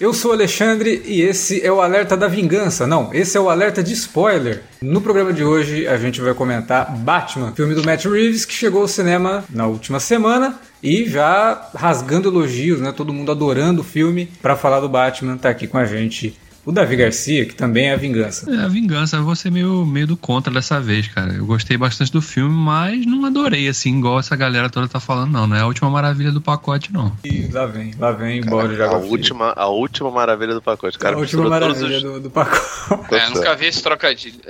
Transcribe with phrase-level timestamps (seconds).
[0.00, 2.84] Eu sou Alexandre e esse é o Alerta da Vingança.
[2.84, 4.64] Não, esse é o Alerta de Spoiler.
[4.82, 8.82] No programa de hoje a gente vai comentar Batman, filme do Matt Reeves que chegou
[8.82, 12.90] ao cinema na última semana e já rasgando elogios, né?
[12.90, 14.28] Todo mundo adorando o filme.
[14.42, 17.92] Para falar do Batman, tá aqui com a gente o Davi Garcia, que também é
[17.92, 18.50] a vingança.
[18.50, 21.34] É, a vingança, eu vou ser meio, meio do contra dessa vez, cara.
[21.34, 25.32] Eu gostei bastante do filme, mas não adorei, assim, igual essa galera toda tá falando,
[25.32, 25.46] não.
[25.46, 27.12] Não é a última maravilha do pacote, não.
[27.24, 28.86] E lá vem, lá vem, embora já.
[28.86, 31.16] A última, a última maravilha do pacote, cara.
[31.16, 32.02] A última maravilha os...
[32.02, 32.64] do, do pacote.
[33.14, 34.40] É, nunca vi esse trocadilho.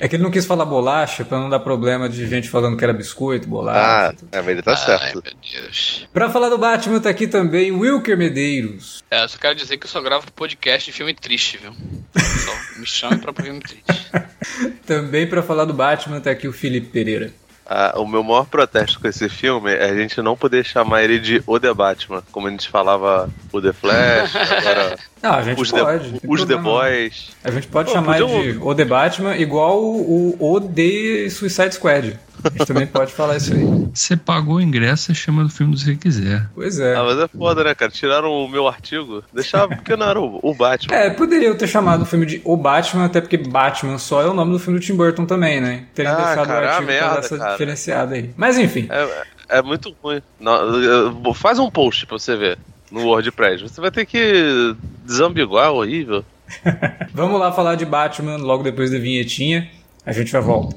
[0.00, 2.84] É que ele não quis falar bolacha pra não dar problema de gente falando que
[2.84, 4.14] era biscoito, bolacha.
[4.14, 5.02] Ah, é, mas ele tá certo.
[5.02, 6.08] Ai, meu Deus.
[6.12, 9.02] Pra falar do Batman, tá aqui também Wilker Medeiros.
[9.10, 11.72] É, eu só quero dizer que eu só gravo podcast de filme triste, viu?
[12.16, 14.10] Só me chame pra filme triste.
[14.86, 17.30] também pra falar do Batman, tá aqui o Felipe Pereira.
[17.70, 21.18] Ah, o meu maior protesto com esse filme é a gente não poder chamar ele
[21.18, 25.60] de O The Batman, como a gente falava o The Flash, agora não, a gente
[25.60, 26.20] os pode.
[26.20, 27.36] The, os The Boys.
[27.44, 32.18] A gente pode Pô, chamar de O The Batman igual o O The Suicide Squad.
[32.44, 33.88] A gente também pode falar isso aí.
[33.92, 36.48] Você pagou o ingresso, você chama do filme do que você quiser.
[36.54, 36.94] Pois é.
[36.94, 37.90] Ah, mas é foda, né, cara?
[37.90, 40.94] Tiraram o meu artigo, deixavam porque não era o, o Batman.
[40.94, 44.34] É, poderiam ter chamado o filme de O Batman, até porque Batman só é o
[44.34, 45.84] nome do filme do Tim Burton também, né?
[45.94, 47.52] Teriam ah, deixado cara, o artigo merda, pra dar essa cara.
[47.52, 48.30] diferenciada aí.
[48.36, 48.88] Mas enfim.
[48.90, 50.22] É, é muito ruim.
[50.38, 52.58] Não, faz um post pra você ver
[52.90, 53.62] no WordPress.
[53.62, 56.24] Você vai ter que desambiguar, é horrível.
[57.12, 59.68] Vamos lá falar de Batman logo depois da vinhetinha.
[60.04, 60.76] A gente vai volta.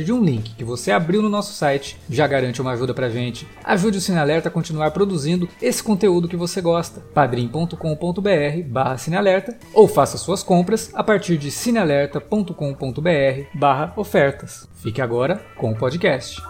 [0.01, 3.09] partir de um link que você abriu no nosso site, já garante uma ajuda pra
[3.09, 3.47] gente.
[3.63, 7.01] Ajude o Cinealerta a continuar produzindo esse conteúdo que você gosta.
[7.13, 7.75] padrim.com.br
[8.65, 14.67] barra Cinealerta ou faça suas compras a partir de cinealerta.com.br barra ofertas.
[14.75, 16.41] Fique agora com o podcast.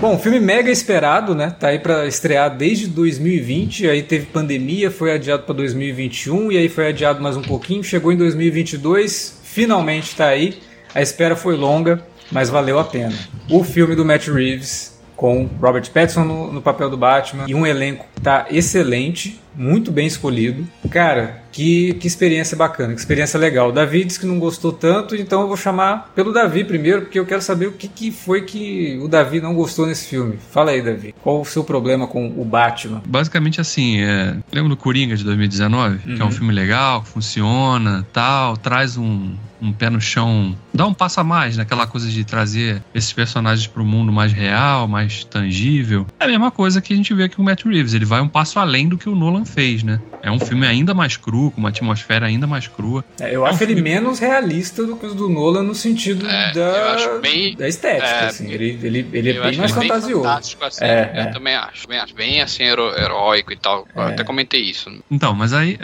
[0.00, 1.54] Bom, filme mega esperado, né?
[1.60, 6.70] Tá aí para estrear desde 2020, aí teve pandemia, foi adiado para 2021 e aí
[6.70, 10.58] foi adiado mais um pouquinho, chegou em 2022, finalmente tá aí.
[10.94, 12.02] A espera foi longa,
[12.32, 13.14] mas valeu a pena.
[13.50, 17.66] O filme do Matt Reeves com Robert Pattinson no, no papel do Batman e um
[17.66, 20.66] elenco tá excelente muito bem escolhido.
[20.90, 23.70] Cara, que, que experiência bacana, que experiência legal.
[23.70, 27.18] O Davi disse que não gostou tanto, então eu vou chamar pelo Davi primeiro, porque
[27.18, 30.38] eu quero saber o que, que foi que o Davi não gostou nesse filme.
[30.50, 31.14] Fala aí, Davi.
[31.22, 33.02] Qual o seu problema com o Batman?
[33.06, 34.36] Basicamente assim, é...
[34.52, 35.94] lembra do Coringa de 2019?
[35.94, 35.98] Uhum.
[35.98, 36.32] Que é um uhum.
[36.32, 41.56] filme legal, funciona, tal, traz um, um pé no chão, dá um passo a mais
[41.56, 46.06] naquela coisa de trazer esses personagens para o mundo mais real, mais tangível.
[46.18, 48.20] É a mesma coisa que a gente vê aqui com o Matt Reeves, ele vai
[48.20, 50.00] um passo além do que o Nolan fez, né?
[50.22, 53.04] É um filme ainda mais cru, com uma atmosfera ainda mais crua.
[53.20, 53.90] É, eu é acho um ele filme...
[53.90, 58.26] menos realista do que os do Nolan no sentido é, da, bem, da estética, é,
[58.26, 58.50] assim.
[58.50, 60.22] Ele, ele, ele é bem mais fantasioso.
[60.22, 61.26] Bem assim, é, eu é.
[61.26, 62.14] também acho, bem acho.
[62.14, 63.86] Bem assim, hero, heróico e tal.
[63.94, 64.90] Eu até comentei isso.
[65.10, 65.78] Então, mas aí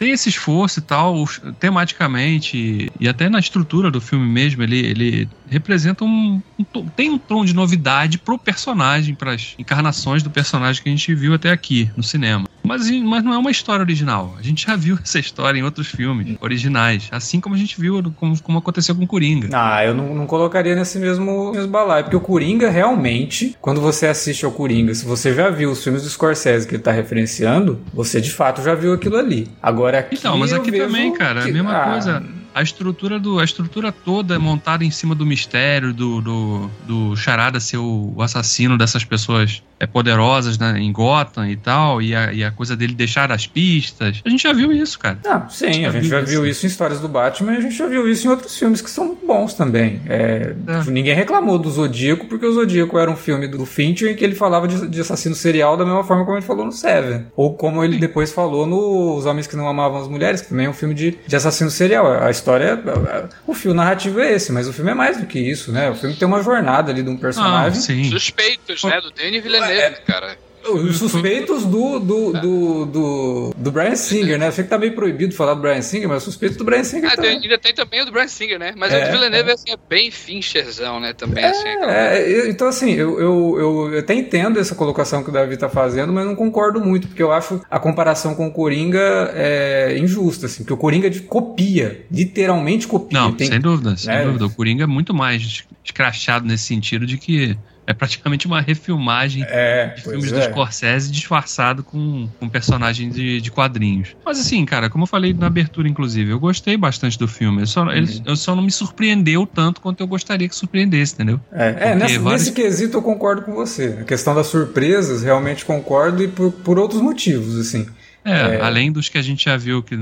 [0.00, 1.26] tem esse esforço e tal,
[1.58, 6.64] tematicamente e até na estrutura do filme mesmo, ele, ele representa um, um
[6.96, 11.14] tem um tom de novidade pro personagem, para as encarnações do personagem que a gente
[11.14, 12.48] viu até aqui no cinema.
[12.70, 14.36] Mas, mas não é uma história original.
[14.38, 17.08] A gente já viu essa história em outros filmes originais.
[17.10, 19.48] Assim como a gente viu como, como aconteceu com o Coringa.
[19.52, 22.04] Ah, eu não, não colocaria nesse mesmo, mesmo balaio.
[22.04, 26.02] Porque o Coringa realmente, quando você assiste ao Coringa, se você já viu os filmes
[26.02, 29.48] do Scorsese que ele tá referenciando, você de fato já viu aquilo ali.
[29.60, 30.14] Agora aqui.
[30.14, 31.50] Então, mas aqui também, cara, que...
[31.50, 35.24] a mesma ah, coisa a estrutura do a estrutura toda é montada em cima do
[35.24, 41.48] mistério do, do, do Charada ser o, assassino dessas pessoas é, poderosas né, em Gotham
[41.48, 44.20] e tal, e a, e a coisa dele deixar as pistas.
[44.24, 45.18] A gente já viu isso, cara.
[45.26, 47.86] Ah, sim, a gente já viu isso em histórias do Batman e a gente já
[47.86, 50.00] viu isso em outros filmes que são bons também.
[50.06, 50.90] É, É.
[50.90, 54.34] Ninguém reclamou do Zodíaco, porque o Zodíaco era um filme do Fincher em que ele
[54.34, 57.26] falava de, de assassino serial da mesma forma como ele falou no Seven.
[57.34, 60.66] Ou como ele depois falou no Os Homens que Não Amavam as Mulheres, que também
[60.66, 62.22] é um filme de, de assassino serial.
[62.22, 65.38] A história, é- o fio narrativo é esse, mas o filme é mais do que
[65.38, 65.90] isso, né?
[65.90, 67.80] O filme tem uma jornada ali de um Ah, personagem.
[67.80, 68.04] sim.
[68.10, 69.00] Suspeitos, né?
[69.00, 69.90] Do Denis Villeneuve, É.
[70.06, 70.36] cara.
[70.68, 74.48] Os suspeitos do, do, do, do, do Brian Singer, né?
[74.48, 76.84] Eu sei que tá meio proibido falar do Brian Singer, mas os suspeitos do Brian
[76.84, 77.32] Singer Ah, também.
[77.32, 78.74] tem- ainda tem também o do Brian Singer, né?
[78.76, 81.12] Mas É, o do Villeneuve assim, é bem Fincherzão, né?
[81.12, 81.66] Também, assim.
[81.68, 83.58] aquela- É, então assim, eu, eu,
[83.92, 87.22] eu até entendo essa colocação que o Davi tá fazendo, mas não concordo muito, porque
[87.22, 92.04] eu acho a comparação com o Coringa é, injusta, assim, porque o Coringa de- copia,
[92.10, 93.18] literalmente copia.
[93.18, 94.24] Não, Tem- sem dúvida, sem É.
[94.24, 94.46] dúvida.
[94.46, 97.56] O Coringa é muito mais escrachado nesse sentido de que
[97.90, 100.42] é praticamente uma refilmagem É, de filmes do é.
[100.42, 104.14] Scorsese disfarçado com, com personagem de, de quadrinhos.
[104.24, 107.62] Mas assim, cara, como eu falei na abertura, inclusive, eu gostei bastante do filme.
[107.62, 107.92] Eu só, Uhum.
[107.92, 111.40] ele, eu só não me surpreendeu tanto quanto eu gostaria que surpreendesse, entendeu?
[111.52, 113.98] É, é, nessa- vários- nesse quesito eu concordo com você.
[114.00, 117.86] A questão das surpresas, realmente concordo, e por, por outros motivos, assim.
[118.24, 118.60] É, É.
[118.60, 119.96] além dos que a gente já viu que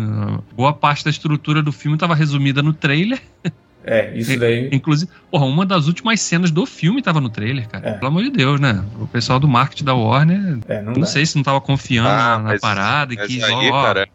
[0.54, 3.20] boa parte da estrutura do filme estava resumida no trailer.
[3.84, 4.68] É, isso daí.
[4.72, 7.88] Inclusive, porra, uma das últimas cenas do filme estava no trailer, cara.
[7.90, 7.92] É.
[7.94, 8.84] Pelo amor de Deus, né?
[9.00, 12.16] O pessoal do marketing da Warner, É, não não sei se não tava confiando Ah,
[12.16, 14.08] na, na mas- parada e Mas quis, aí, ó, cara,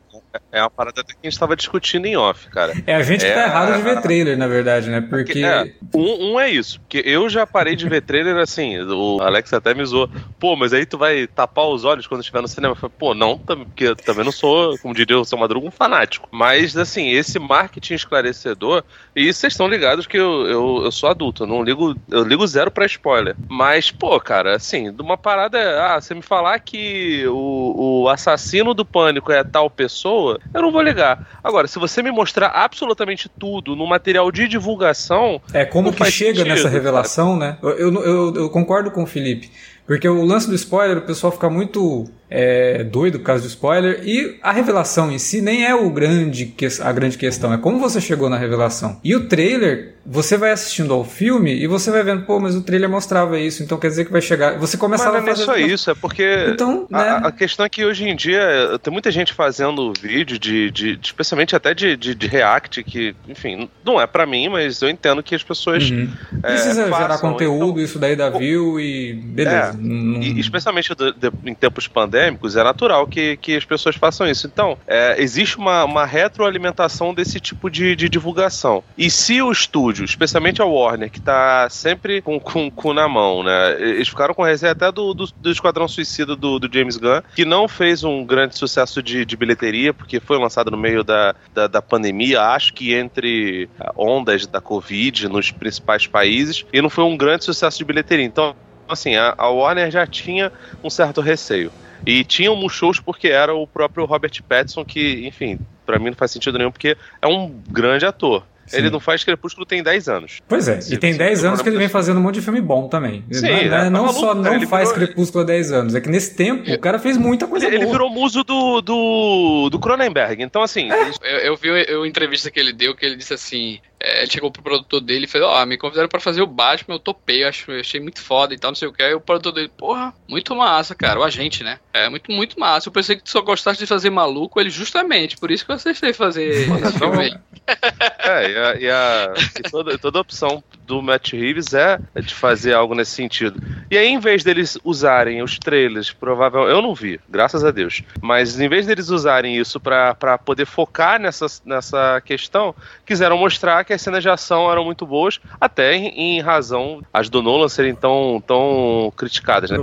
[0.52, 2.74] é uma parada até que a gente tava discutindo em off, cara.
[2.86, 5.02] É a gente que tá É, errado de ver trailer, na verdade, né?
[5.02, 5.44] Porque.
[5.44, 9.54] É, um, um é isso, porque eu já parei de ver trailer assim, o Alex
[9.54, 10.10] até me zoou.
[10.40, 12.74] Pô, mas aí tu vai tapar os olhos quando estiver no cinema?
[12.74, 15.72] Eu falei, pô, não, porque eu também não sou, como diria o seu Madruga, um
[15.72, 16.28] fanático.
[16.32, 18.84] Mas, assim, esse marketing esclarecedor,
[19.16, 22.46] e vocês estão ligados que eu, eu, eu sou adulto, eu não ligo, eu ligo
[22.48, 23.36] zero pra spoiler.
[23.48, 28.74] Mas, pô, cara, assim, de uma parada, ah, você me falar que o, o assassino
[28.74, 30.23] do pânico é tal pessoa,
[30.54, 31.40] eu não vou ligar.
[31.44, 36.38] Agora, se você me mostrar absolutamente tudo no material de divulgação, É como que chega
[36.40, 37.58] sentido, nessa revelação, né?
[37.62, 39.52] Eu, eu, eu- eu concordo com o Felipe.
[39.86, 44.02] Porque o lance do spoiler, o pessoal fica muito é, doido por causa do spoiler.
[44.04, 47.54] E a revelação em si nem é o grande, que- a grande questão.
[47.54, 49.00] É como você chegou na revelação.
[49.04, 52.62] E o trailer, você vai assistindo ao filme e você vai vendo, pô, mas o
[52.62, 53.62] trailer mostrava isso.
[53.62, 54.58] Então quer dizer que vai chegar.
[54.58, 55.46] Você mas começava não a é fazer.
[55.46, 57.20] só isso, é porque Então, a, né?
[57.24, 58.42] a questão é que hoje em dia
[58.82, 63.16] tem muita gente fazendo vídeo de, de- de- especialmente até de, de, de react, que,
[63.30, 66.10] enfim, não é pra mim, mas eu entendo que as pessoas Uhum.
[66.42, 69.70] é, Precisa gerar façam, conteúdo, então- isso daí dá view e beleza.
[69.70, 73.96] É, Não- E, especialmente do- de- em tempos pandêmicos, é natural que, que as pessoas
[73.96, 74.48] façam isso.
[74.48, 78.84] Então, é, existe uma, uma retroalimentação desse tipo de, de divulgação.
[78.98, 83.44] E se o estúdio, especialmente a Warner, que tá sempre com o cu na mão,
[83.44, 83.82] né?
[83.82, 87.46] Eles ficaram com receio até do, do, do Esquadrão Suicida do, do James Gunn, que
[87.46, 91.68] não fez um grande sucesso de, de bilheteria, porque foi lançado no meio da, da,
[91.68, 97.04] da pandemia, acho que entre ah, ondas da Covid nos principais países, e não foi
[97.04, 98.26] um grande sucesso de bilheteria.
[98.26, 98.56] Então,
[98.88, 100.52] assim, a Warner já tinha
[100.84, 101.72] um certo receio.
[102.06, 106.16] E tinha um shows porque era o próprio Robert Pattinson, que, enfim, pra mim não
[106.16, 108.44] faz sentido nenhum, porque é um grande ator.
[108.66, 108.78] Sim.
[108.78, 110.40] Ele não faz Crepúsculo tem 10 anos.
[110.48, 112.36] Pois é, Se e tem você 10 for anos que ele vem fazendo um monte
[112.36, 113.22] de filme bom também.
[113.30, 115.72] Sim, não é- é, tá não só cara, não ele faz virou- Crepúsculo há 10
[115.74, 117.92] anos, é que nesse tempo o cara fez muita coisa Ele, ele boa.
[117.98, 120.42] virou muso do, do, do Cronenberg.
[120.42, 121.10] Então, assim, É.
[121.24, 124.52] Eu, eu vi uma entrevista que ele deu que ele disse assim: é, ele chegou
[124.52, 127.48] pro produtor dele e falou: Ó, me convidaram pra fazer o Batman, eu topei, eu
[127.48, 129.02] acho, eu achei muito foda e tal, não sei o que.
[129.02, 131.80] Aí o produtor dele, porra, muito massa, cara, o agente, né?
[131.94, 132.90] É muito, muito massa.
[132.90, 135.76] Eu pensei que tu só gostasse de fazer maluco, ele justamente, por isso que eu
[135.76, 137.34] aceitei fazer esse filme aí.
[138.26, 142.74] É, e, a, e, a- e toda, toda opção do Matt Reeves é de fazer
[142.74, 143.62] algo nesse sentido.
[143.90, 148.04] E aí, em vez deles usarem os trailers, provável, eu não vi, graças a Deus,
[148.22, 153.84] mas em vez deles usarem isso pra pra poder focar nessa, nessa questão, quiseram mostrar
[153.84, 157.68] que as cenas de ação eram muito boas, até em, em razão as do Nolan
[157.68, 159.78] serem tão, tão criticadas, né?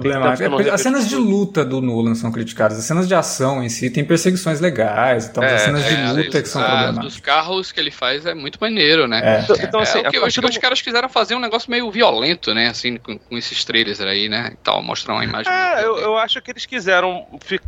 [0.66, 3.90] É, as cenas de luta do Nolan são criticadas, as cenas de ação em si
[3.90, 7.04] tem perseguições legais, então É, as cenas de É, luta que são problemáticas.
[7.04, 9.20] dos carros que ele faz é muito maneiro, né?
[9.22, 9.42] É.
[9.42, 11.70] Então, então, assim, é, o que a partir do os caras quiseram fazer um negócio
[11.70, 12.68] meio violento, né?
[12.68, 14.50] Assim, com, com esses trailers aí, né?
[14.52, 15.52] E tal, mostrar uma imagem.
[15.52, 17.26] É, eu, eu acho que eles quiseram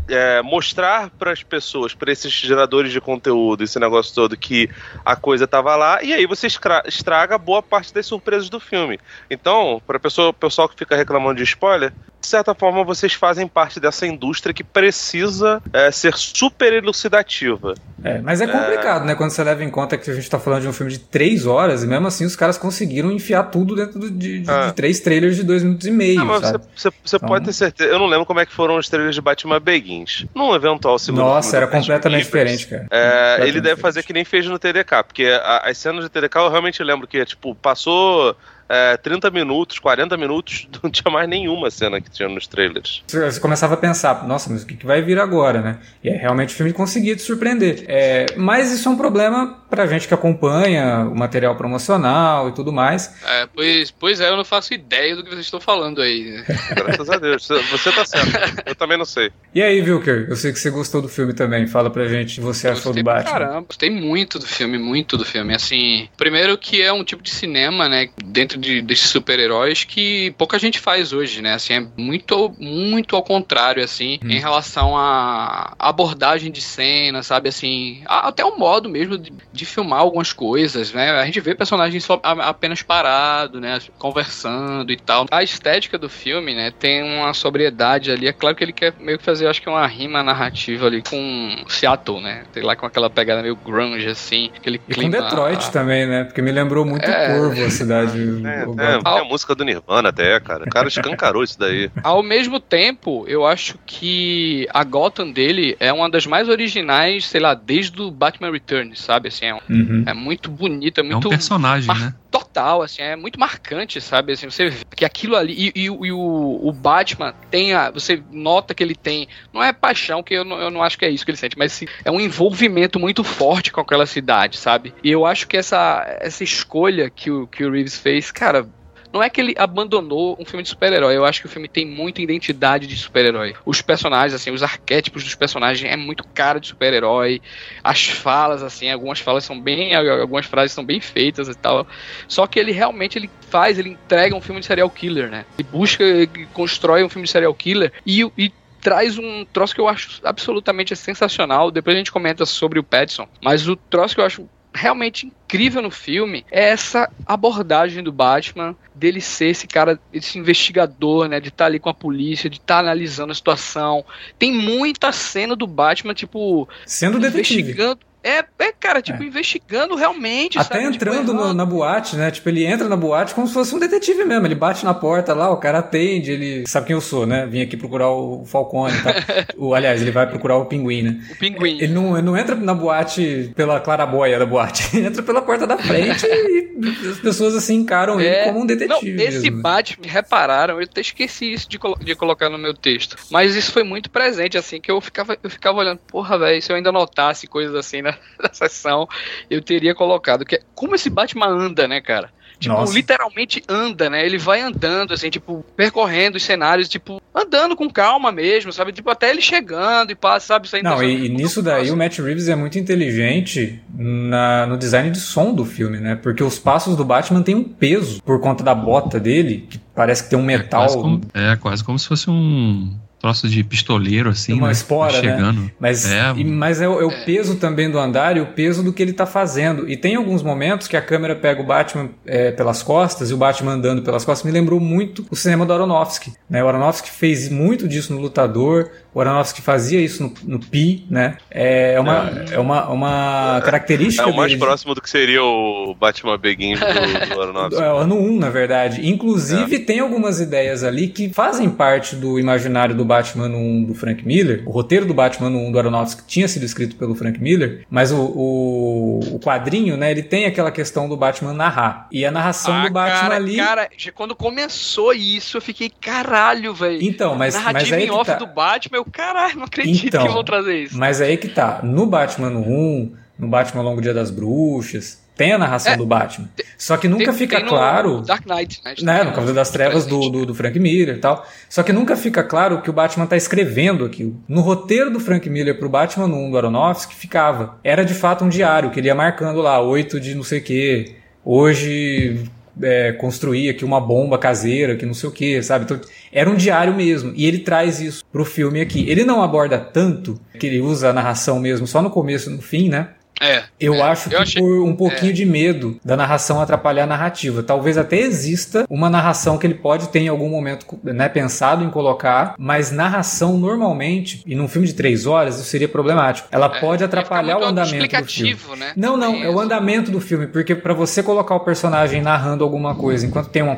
[0.08, 4.68] é, mostrar para as pessoas, para esses geradores de conteúdo, esse negócio todo, que
[5.04, 6.48] a coisa tava lá, e aí você
[6.86, 8.98] estraga boa parte das surpresas do filme.
[9.30, 13.80] Então, para o pessoal que fica reclamando de spoiler, de certa forma vocês fazem parte
[13.80, 17.74] dessa indústria que precisa é, ser super elucidativa.
[18.04, 19.14] É, mas é complicado, né?
[19.14, 21.46] Quando você leva em conta que a gente tá falando de um filme de três
[21.46, 24.66] horas, e mesmo assim os caras conseguiram enfiar tudo dentro do- de, de- Ah.
[24.68, 27.52] de três trailers de dois minutos e meio, Ah, você, você- você Então- pode ter
[27.52, 27.90] certeza.
[27.90, 30.26] Eu não lembro como é que foram os trailers de Batman Begins.
[30.34, 32.86] Num eventual segundo Nossa, era do completamente Begins, diferente, cara.
[32.90, 33.18] É, ele
[33.52, 34.06] Completamente deve fazer diferente.
[34.06, 37.24] que nem fez no TDK, porque a- as cenas de TDK eu realmente lembro que,
[37.24, 38.36] tipo, passou
[38.68, 43.02] é, 30 minutos, 40 minutos, não tinha mais nenhuma cena que tinha nos trailers.
[43.06, 45.78] Você começava a pensar, nossa, mas o que, vai vir agora, né?
[46.02, 47.84] E aí, realmente o filme conseguia te surpreender.
[47.88, 52.70] É, mas isso é um problema pra gente que acompanha o material promocional e tudo
[52.70, 53.14] mais.
[53.26, 56.42] É, pois, pois é, eu não faço ideia do que vocês estão falando aí.
[56.76, 57.48] Graças a Deus.
[57.70, 58.62] Você- tá certo.
[58.66, 59.30] Eu também não sei.
[59.54, 61.66] E aí, Wilker, eu sei que você gostou do filme também.
[61.66, 63.30] Fala pra gente o que você achou Gostei do Batman.
[63.32, 65.54] Caramba, gostei muito do filme, muito do filme.
[65.54, 70.58] Assim, primeiro que é um tipo de cinema, né, dentro de, desses super-heróis que pouca
[70.58, 71.54] gente faz hoje, né?
[71.54, 74.30] Assim, é muito, muito ao contrário, assim, Hum.
[74.30, 77.48] em relação à abordagem de cena, sabe?
[77.48, 81.10] Assim, até o modo mesmo de, de filmar algumas coisas, né?
[81.10, 83.78] A gente vê personagens só apenas parado, né?
[83.98, 85.26] Conversando e tal.
[85.30, 88.26] A estética do filme, né, tem uma sobriedade ali.
[88.26, 91.64] É claro que ele quer meio que fazer, acho que uma rima narrativa ali com
[91.68, 92.44] Seattle, né?
[92.52, 94.50] Sei lá, com aquela pegada meio grunge, assim.
[94.56, 95.22] Aquele E com clima.
[95.22, 96.24] Detroit também, né?
[96.24, 97.36] Porque me lembrou muito É.
[97.36, 98.12] Corvo, a cidade.
[98.42, 100.64] É, é, tem a música do Nirvana até, cara.
[100.64, 101.90] O cara escancarou isso daí.
[102.02, 107.40] Ao mesmo tempo, eu acho que a Gotham dele é uma das mais originais, sei
[107.40, 109.28] lá, desde o Batman Returns, sabe?
[109.28, 110.04] Assim, é, um- Uhum.
[110.06, 112.14] é muito bonita, é É um muito personagem, mar- né?
[112.30, 114.32] total, assim, é muito marcante, sabe?
[114.32, 117.90] Assim, você vê que aquilo ali e, e o- e o, o Batman tem a,
[117.90, 121.04] você nota que ele tem, não é paixão, que eu não, eu não acho que
[121.04, 124.56] é isso que ele sente, mas sim, é um envolvimento muito forte com aquela cidade,
[124.56, 124.92] sabe?
[125.04, 128.66] E eu acho que essa, essa escolha que o, que o Reeves fez, cara,
[129.12, 131.16] não é que ele abandonou um filme de super-herói.
[131.16, 133.54] Eu acho que o filme tem muita identidade de super-herói.
[133.64, 137.42] Os personagens, assim, os arquétipos dos personagens é muito cara de super-herói.
[137.84, 139.94] As falas, assim, algumas falas são bem.
[139.94, 141.86] Algumas frases são bem feitas e tal.
[142.26, 145.44] Só que ele realmente ele faz, ele entrega um filme de serial killer, né?
[145.58, 149.80] Ele busca, ele constrói um filme de serial killer e, e traz um troço que
[149.80, 151.70] eu acho absolutamente sensacional.
[151.70, 155.82] Depois a gente comenta sobre o Pattinson, mas o troço que eu acho realmente incrível
[155.82, 161.48] no filme é essa abordagem do Batman, dele ser esse cara, esse investigador, né, de
[161.48, 164.04] estar ali com a polícia, de estar analisando a situação.
[164.38, 167.60] Tem muita cena do Batman, tipo, Sendo detetive.
[167.60, 168.00] investigando.
[168.22, 170.58] É, é, cara, tipo, investigando realmente.
[170.58, 170.94] Até sabe?
[170.94, 172.30] entrando tipo, no- na boate, né?
[172.30, 174.46] Tipo, ele entra na boate como se fosse um detetive mesmo.
[174.46, 177.46] Ele bate na porta lá, o cara atende, ele sabe quem eu sou, né?
[177.46, 179.12] Vim aqui procurar o Falcone e tal.
[179.58, 181.20] o, aliás, ele vai procurar o pinguim, né?
[181.32, 181.78] O pinguim.
[181.80, 185.66] Ele não, ele não entra na boate pela claraboia da boate, ele entra pela porta
[185.66, 189.12] da frente e as pessoas assim encaram ele É, como um detetive.
[189.16, 189.62] Não, esse mesmo.
[189.62, 193.16] Batman, repararam, eu até esqueci isso de, colo- de colocar no meu texto.
[193.30, 196.70] Mas isso foi muito presente, assim, que eu ficava, eu ficava olhando, porra, velho, se
[196.70, 198.02] eu ainda notasse coisas assim
[198.38, 199.08] na, na sessão,
[199.50, 200.44] eu teria colocado.
[200.44, 202.30] Que é, como esse Batman anda, né, cara?
[202.58, 202.94] Tipo, Nossa.
[202.94, 204.24] literalmente anda, né?
[204.24, 208.92] Ele vai andando, assim, tipo, percorrendo os cenários, tipo, andando com calma mesmo, sabe?
[208.92, 210.68] Tipo, até ele chegando e passa, sabe?
[210.68, 214.76] Saindo Não, da- e, e nisso daí o Matt Reeves é muito inteligente na- no
[214.78, 216.14] design de som do filme, né?
[216.14, 220.22] Porque os passos do Batman têm um peso por conta da bota dele, que parece
[220.22, 220.82] que tem um metal.
[220.82, 224.52] Quase como, é, quase como se fosse um troço de pistoleiro, assim.
[224.54, 224.72] Uma né?
[224.72, 225.30] espora, Tá né?
[225.36, 225.70] chegando.
[225.80, 228.82] Mas É, e- mas é, o- é o peso também do andar e o peso
[228.82, 229.88] do que ele tá fazendo.
[229.88, 233.36] E tem alguns momentos que a câmera pega o Batman é, pelas costas e o
[233.36, 234.44] Batman andando pelas costas.
[234.44, 236.32] Me lembrou muito o cinema do Aronofsky.
[236.50, 236.62] Né?
[236.62, 238.90] O Aronofsky fez muito disso no Lutador.
[239.14, 241.36] O Aronofsky fazia isso no, no Pi, né?
[241.50, 245.42] É uma, é uma, uma característica É o mais dele de- próximo do que seria
[245.44, 246.86] o Batman Begins do,
[247.34, 247.82] do Aronofsky.
[247.82, 249.06] é, o ano 1, na verdade.
[249.08, 253.94] Inclusive, tem algumas ideias ali que fazem parte do imaginário do Batman ano 1 do
[253.94, 254.62] Frank Miller.
[254.66, 258.10] O roteiro do Batman ano 1 do Aronofsky tinha sido escrito pelo Frank Miller, mas
[258.10, 262.08] o, o, o quadrinho, né, ele tem aquela questão do Batman narrar.
[262.10, 263.56] E a narração Ah, do Batman cara, ali...
[263.56, 266.98] Cara, quando começou isso, eu fiquei, caralho, velho.
[267.02, 268.36] Então, mas, mas Narrativa aí em off tá.
[268.36, 270.98] do Batman, eu, caralho, não acredito Então, que vão trazer isso.
[270.98, 271.80] Mas aí que tá.
[271.82, 276.06] No Batman no 1, no Batman Longo Dia das Bruxas, tem a narração É, do
[276.06, 276.48] Batman.
[276.78, 278.20] Só que nunca Tem- fica tem no claro...
[278.20, 278.94] Dark Knight, né?
[279.02, 281.44] né, no Cavaleiro das Trevas do, do, do Frank Miller e tal.
[281.68, 284.40] Só que nunca fica claro que o Batman tá escrevendo aquilo.
[284.48, 287.76] No roteiro do Frank Miller pro Batman 1 do Aronofsky ficava.
[287.82, 290.62] Era de fato um diário que ele ia marcando lá, 8 de não sei o
[290.62, 291.16] que.
[291.44, 292.44] Hoje
[292.80, 295.84] é, construí aqui uma bomba caseira, que não sei o que, sabe?
[295.86, 296.00] Então,
[296.32, 297.32] era um diário mesmo.
[297.34, 299.04] E ele traz isso pro filme aqui.
[299.10, 302.62] Ele não aborda tanto, que ele usa a narração mesmo só no começo e no
[302.62, 303.08] fim, né?
[303.42, 303.64] É.
[303.80, 307.06] Eu é, acho que eu achei- por um pouquinho de medo da narração atrapalhar a
[307.06, 307.62] narrativa.
[307.62, 311.90] Talvez até exista uma narração que ele pode ter em algum momento né, pensado em
[311.90, 316.48] colocar, mas narração normalmente, e num filme de três horas, isso seria problemático.
[316.52, 318.56] Ela É, pode atrapalhar o andamento do filme.
[318.78, 318.92] né?
[318.96, 322.94] Não, não, é o andamento do filme, porque pra você colocar o personagem narrando alguma
[322.94, 323.74] coisa enquanto tem um,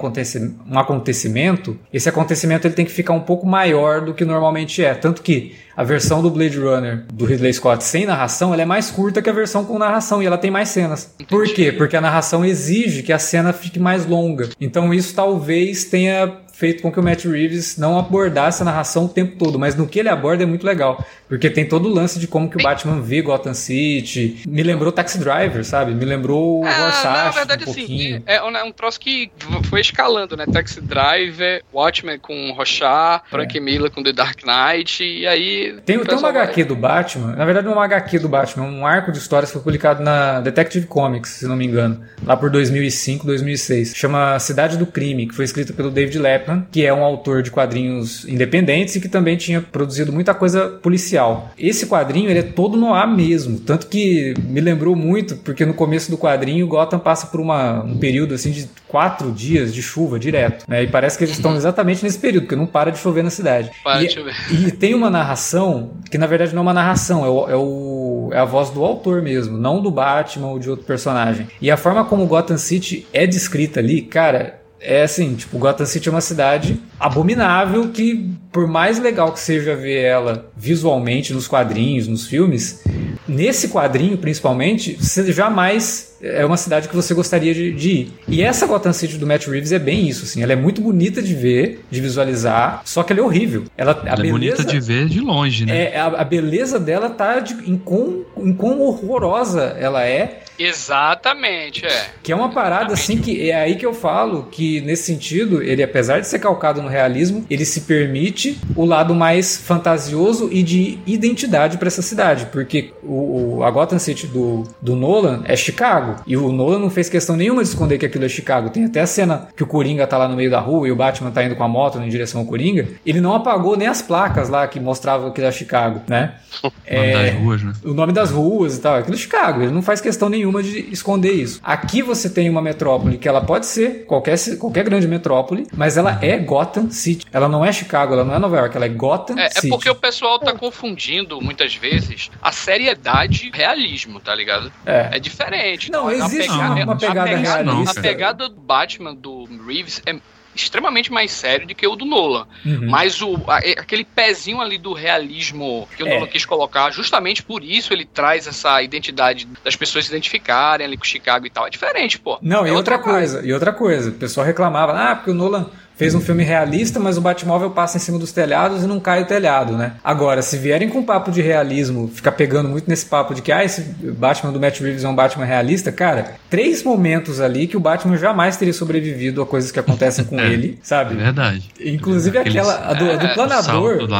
[0.71, 4.95] um acontecimento, esse acontecimento ele tem que ficar um pouco maior do que normalmente é.
[4.95, 8.91] Tanto que a versão do Blade Runner do Ridley Scott sem narração, ela é mais
[8.91, 11.15] curta que a versão com narração e ela tem mais cenas.
[11.29, 11.73] Por quê?
[11.73, 14.49] Porque a narração exige que a cena fique mais longa.
[14.61, 19.09] Então isso talvez tenha feito com que o Matt Reeves não abordasse a narração o
[19.09, 22.19] tempo todo, mas no que ele aborda é muito legal, porque tem todo o lance
[22.19, 24.43] de como que o Batman vê Gotham City.
[24.47, 25.93] Me lembrou Taxi Driver, sabe?
[25.95, 28.23] Me lembrou o Ah, na Rorschach verdade, um assim, pouquinho.
[28.27, 29.31] é um, é um troço que
[29.69, 30.45] foi escalando, né?
[30.51, 35.75] Taxi Driver, Watchmen com Rorschach, Frank Miller com The Dark Knight, e aí...
[35.77, 35.81] É.
[35.81, 38.67] Tem, tem uma vai- HQ do Batman, na verdade não é uma HQ do Batman,
[38.67, 42.01] é um arco de histórias que foi publicado na Detective Comics, se não me engano,
[42.25, 43.95] lá por 2005, 2006.
[43.97, 47.51] Chama Cidade do Crime, que foi escrito pelo David Laplan, que é um autor de
[47.51, 51.51] quadrinhos independentes e que também tinha produzido muita coisa policial.
[51.59, 55.75] Esse quadrinho ele é todo no ar mesmo, tanto que me lembrou muito, porque no
[55.75, 60.19] começo do quadrinho Gotham passa por uma, um período assim de quatro dias de chuva
[60.19, 60.83] direto, né?
[60.85, 63.71] E parece que eles estão exatamente nesse período, porque não para de chover na cidade.
[63.83, 64.35] Para E- de chover.
[64.53, 68.31] e tem uma narração que na verdade não é uma narração, é, o- é o-
[68.33, 71.47] é a voz do autor mesmo, não do Batman ou de outro personagem.
[71.61, 76.09] E a forma como Gotham City é descrita ali, cara, é assim, tipo, Gotham City
[76.09, 82.07] é uma cidade abominável que, por mais legal que seja ver ela visualmente nos quadrinhos,
[82.07, 82.83] nos filmes,
[83.27, 88.13] nesse quadrinho principalmente, você jamais é uma cidade que você gostaria de, de ir.
[88.27, 90.43] E essa Gotham City do Matt Reeves é bem isso, assim.
[90.43, 93.65] Ela é muito bonita de ver, de visualizar, só que ela é horrível.
[93.77, 95.93] Ela, a Ela é bonita beleza- de ver de longe, né?
[95.93, 101.85] é, a, a beleza dela tá de, em, quão, em quão horrorosa ela é, Exatamente,
[101.85, 102.07] é.
[102.23, 105.83] que é uma parada assim que é aí que eu falo que nesse sentido, ele
[105.83, 110.99] apesar de ser calcado no realismo, ele se permite o lado mais fantasioso e de
[111.07, 116.14] identidade pra essa cidade, porque o, o- a Gotham City do, do Nolan é Chicago,
[116.27, 118.71] e o Nolan não fez questão nenhuma de esconder que aquilo é Chicago.
[118.71, 120.97] Tem até a cena que o Coringa tá lá no meio da rua e o
[120.97, 124.03] Batman tá indo com a moto em direção ao Coringa, ele não apagou nem as
[124.03, 126.35] placas lá que mostravam que era Chicago, né?
[126.91, 127.73] Nome das ruas, né?
[127.85, 128.97] o nome das ruas e tal.
[128.97, 131.61] Aquilo é Chicago, ele não faz questão nenhuma de esconder isso.
[131.63, 136.19] Aqui você tem uma metrópole que ela pode ser qualquer, qualquer grande metrópole, mas ela
[136.23, 137.27] é Gotham City.
[137.33, 139.69] Ela não é Chicago, ela não é Nova York, ela é Gotham É, é City.
[139.69, 144.71] porque o pessoal tá confundindo muitas vezes a seriedade e o realismo, tá ligado?
[144.87, 145.09] É.
[145.13, 145.91] É diferente.
[145.91, 148.01] Não, A existe uma- uma a pegada realista.
[148.01, 150.17] A pegada do Batman do Reeves é
[150.57, 152.47] extremamente mais sério do que o do Nolan.
[152.65, 152.89] Uhum.
[152.89, 156.15] Mas o, a- é- aquele pezinho ali do realismo que o É.
[156.15, 160.97] Nolan quis colocar, justamente por isso ele traz essa identidade das pessoas se identificarem ali
[160.97, 161.67] com Chicago e tal.
[161.67, 162.39] É diferente, pô.
[162.41, 163.05] Não, é e outra vibe.
[163.11, 166.99] coisa, e outra coisa, o pessoal reclamava, ah, porque o Nolan fez um filme realista,
[166.99, 169.93] mas o Batmóvel passa em cima dos telhados e não cai o telhado, né?
[170.03, 173.65] Agora, se vierem com papo de realismo, ficar pegando muito nesse papo de que, ah,
[173.65, 177.81] esse Batman do Matt Reeves é um Batman realista, cara, três momentos ali que o
[177.81, 180.47] Batman jamais teria sobrevivido a coisas que acontecem com É.
[180.53, 181.15] ele, É sabe?
[181.15, 181.71] verdade.
[181.81, 184.07] Inclusive Aqueles- aquela, a do, a do é, planador.
[184.07, 184.15] do...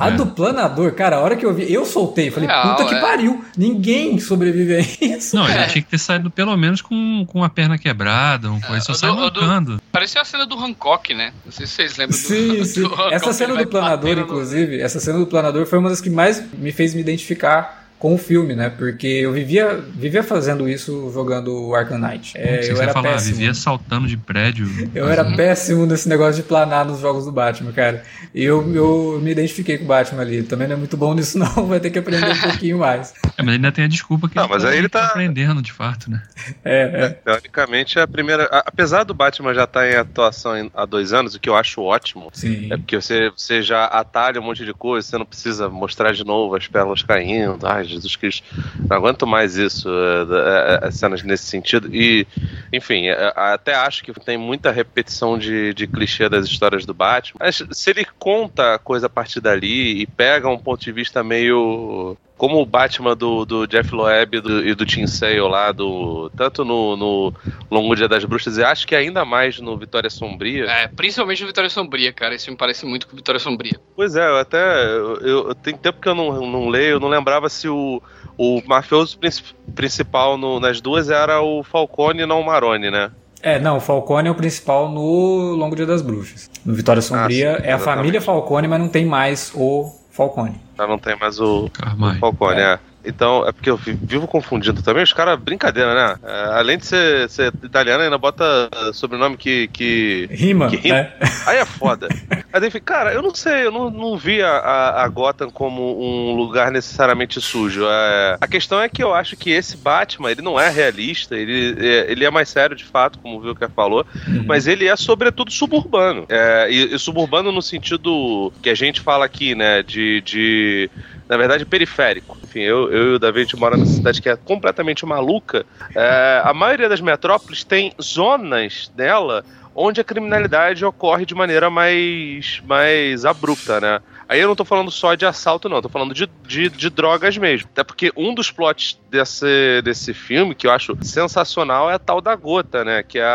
[0.00, 0.10] A é.
[0.12, 3.00] do planador, cara, a hora que eu vi, eu soltei, falei, Real, puta que é.
[3.00, 4.80] pariu, ninguém sobrevive a
[5.16, 5.36] isso.
[5.36, 5.66] Não, ele É.
[5.66, 8.94] tinha que ter saído pelo menos com, com a perna quebrada, uma coisa, só o
[8.94, 9.80] sai do- o do- mancando.
[9.92, 11.17] Parecia a cena do Hancock, né?
[11.44, 12.84] Não sei se vocês lembram do Sim, do sim.
[12.86, 16.42] Hancock, Essa cena do planador, inclusive, essa cena do planador foi uma das que mais
[16.52, 18.70] me fez me identificar com o filme, né?
[18.70, 22.32] Porque eu vivia, vivia fazendo isso jogando Arkham Knight.
[22.36, 23.34] É, Você eu era falar, péssimo.
[23.36, 24.68] vivia saltando de prédio.
[24.94, 25.34] Eu era Uhum.
[25.34, 28.04] péssimo nesse negócio de planar nos jogos do Batman, cara.
[28.34, 30.42] E eu, eu me identifiquei com o Batman ali.
[30.44, 31.66] Também não é muito bom nisso, não.
[31.66, 33.12] Vai ter que aprender um pouquinho mais.
[33.36, 35.60] É, mas ainda tem a desculpa que Não, ele mas tá aí ele tá- aprendendo
[35.60, 36.22] de fato, né?
[36.64, 37.08] É, é.
[37.08, 38.44] Teoricamente, é a primeira.
[38.64, 42.28] Apesar do Batman já estar em atuação há dois anos, o que eu acho ótimo.
[42.32, 42.68] Sim.
[42.72, 46.24] É porque você, você já atalha um monte de coisa, você não precisa mostrar de
[46.24, 47.66] novo as pérolas caindo.
[47.66, 48.46] Ai, Jesus Cristo.
[48.88, 51.88] Não aguento mais isso, é, é, é, cenas nesse sentido.
[51.94, 52.26] E,
[52.72, 57.38] enfim, até acho que tem muita repetição de, de clichê das histórias do Batman.
[57.40, 61.22] Mas se ele conta a coisa a partir dali e pega um ponto de vista
[61.22, 62.16] meio.
[62.38, 66.64] Como o Batman do, do Jeff Loeb do- e do Tim Sale lá, do, tanto
[66.64, 67.34] no, no
[67.70, 70.64] Longo Dia das Bruxas e acho que ainda mais no Vitória Sombria.
[70.66, 72.34] É, principalmente no Vitória Sombria, cara.
[72.36, 73.78] Isso me parece muito com Vitória Sombria.
[73.96, 74.84] Pois é, eu até.
[74.86, 78.00] Eu, eu- tem tempo que eu não, não leio, eu não lembrava se o,
[78.38, 79.42] o mafioso princi-
[79.74, 83.10] principal no- nas duas era o Falcone e não o Maroni, né?
[83.42, 86.48] É, não, o Falcone é o principal no Longo Dia das Bruxas.
[86.64, 90.60] No Vitória Sombria sim, é a família Falcone, mas não tem mais o Falcone.
[90.76, 92.18] Já não tem mais o, o Carmine.
[92.18, 92.80] Falcone, é.
[93.08, 95.02] Então, é porque eu vi- vivo confundindo também.
[95.02, 96.16] Os caras, brincadeira, né?
[96.22, 99.68] É, além de ser, ser italiano, ainda bota sobrenome que.
[99.68, 100.28] que...
[100.30, 100.94] Rima, Que rima.
[100.96, 101.12] né?
[101.46, 102.08] Aí é foda.
[102.52, 106.34] Aí enfim, cara, eu não sei, eu não, não vi a, a, Gotham como um
[106.34, 107.84] lugar necessariamente sujo.
[107.86, 111.76] É, a questão é que eu acho que esse Batman, ele não é realista, ele,
[111.78, 114.44] é, ele é mais sério de fato, como o Wilker falou, Uhum.
[114.46, 116.24] mas ele é sobretudo suburbano.
[116.28, 120.20] É, e, e suburbano no sentido que a gente fala aqui, né, de...
[120.22, 120.90] de
[121.28, 122.36] na verdade, periférico.
[122.42, 125.66] Enfim, eu, eu e o David mora nessa cidade que é completamente maluca.
[125.94, 132.60] É, a maioria das metrópoles tem zonas dela onde a criminalidade ocorre de maneira mais,
[132.66, 134.00] mais abrupta, né?
[134.28, 137.36] Aí eu não tô falando só de assalto, não, tô falando de, de, de drogas
[137.38, 137.68] mesmo.
[137.72, 142.20] Até porque um dos plots desse, desse filme, que eu acho sensacional, é a tal
[142.20, 143.02] da gota, né?
[143.02, 143.28] Que é a,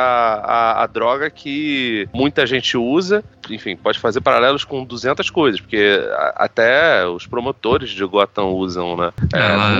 [0.44, 3.24] a, a droga que muita gente usa.
[3.50, 8.96] Enfim, pode fazer paralelos com 200 coisas, porque a- até os promotores de Gotham usam,
[8.96, 9.12] né?
[9.34, 9.80] É, Ela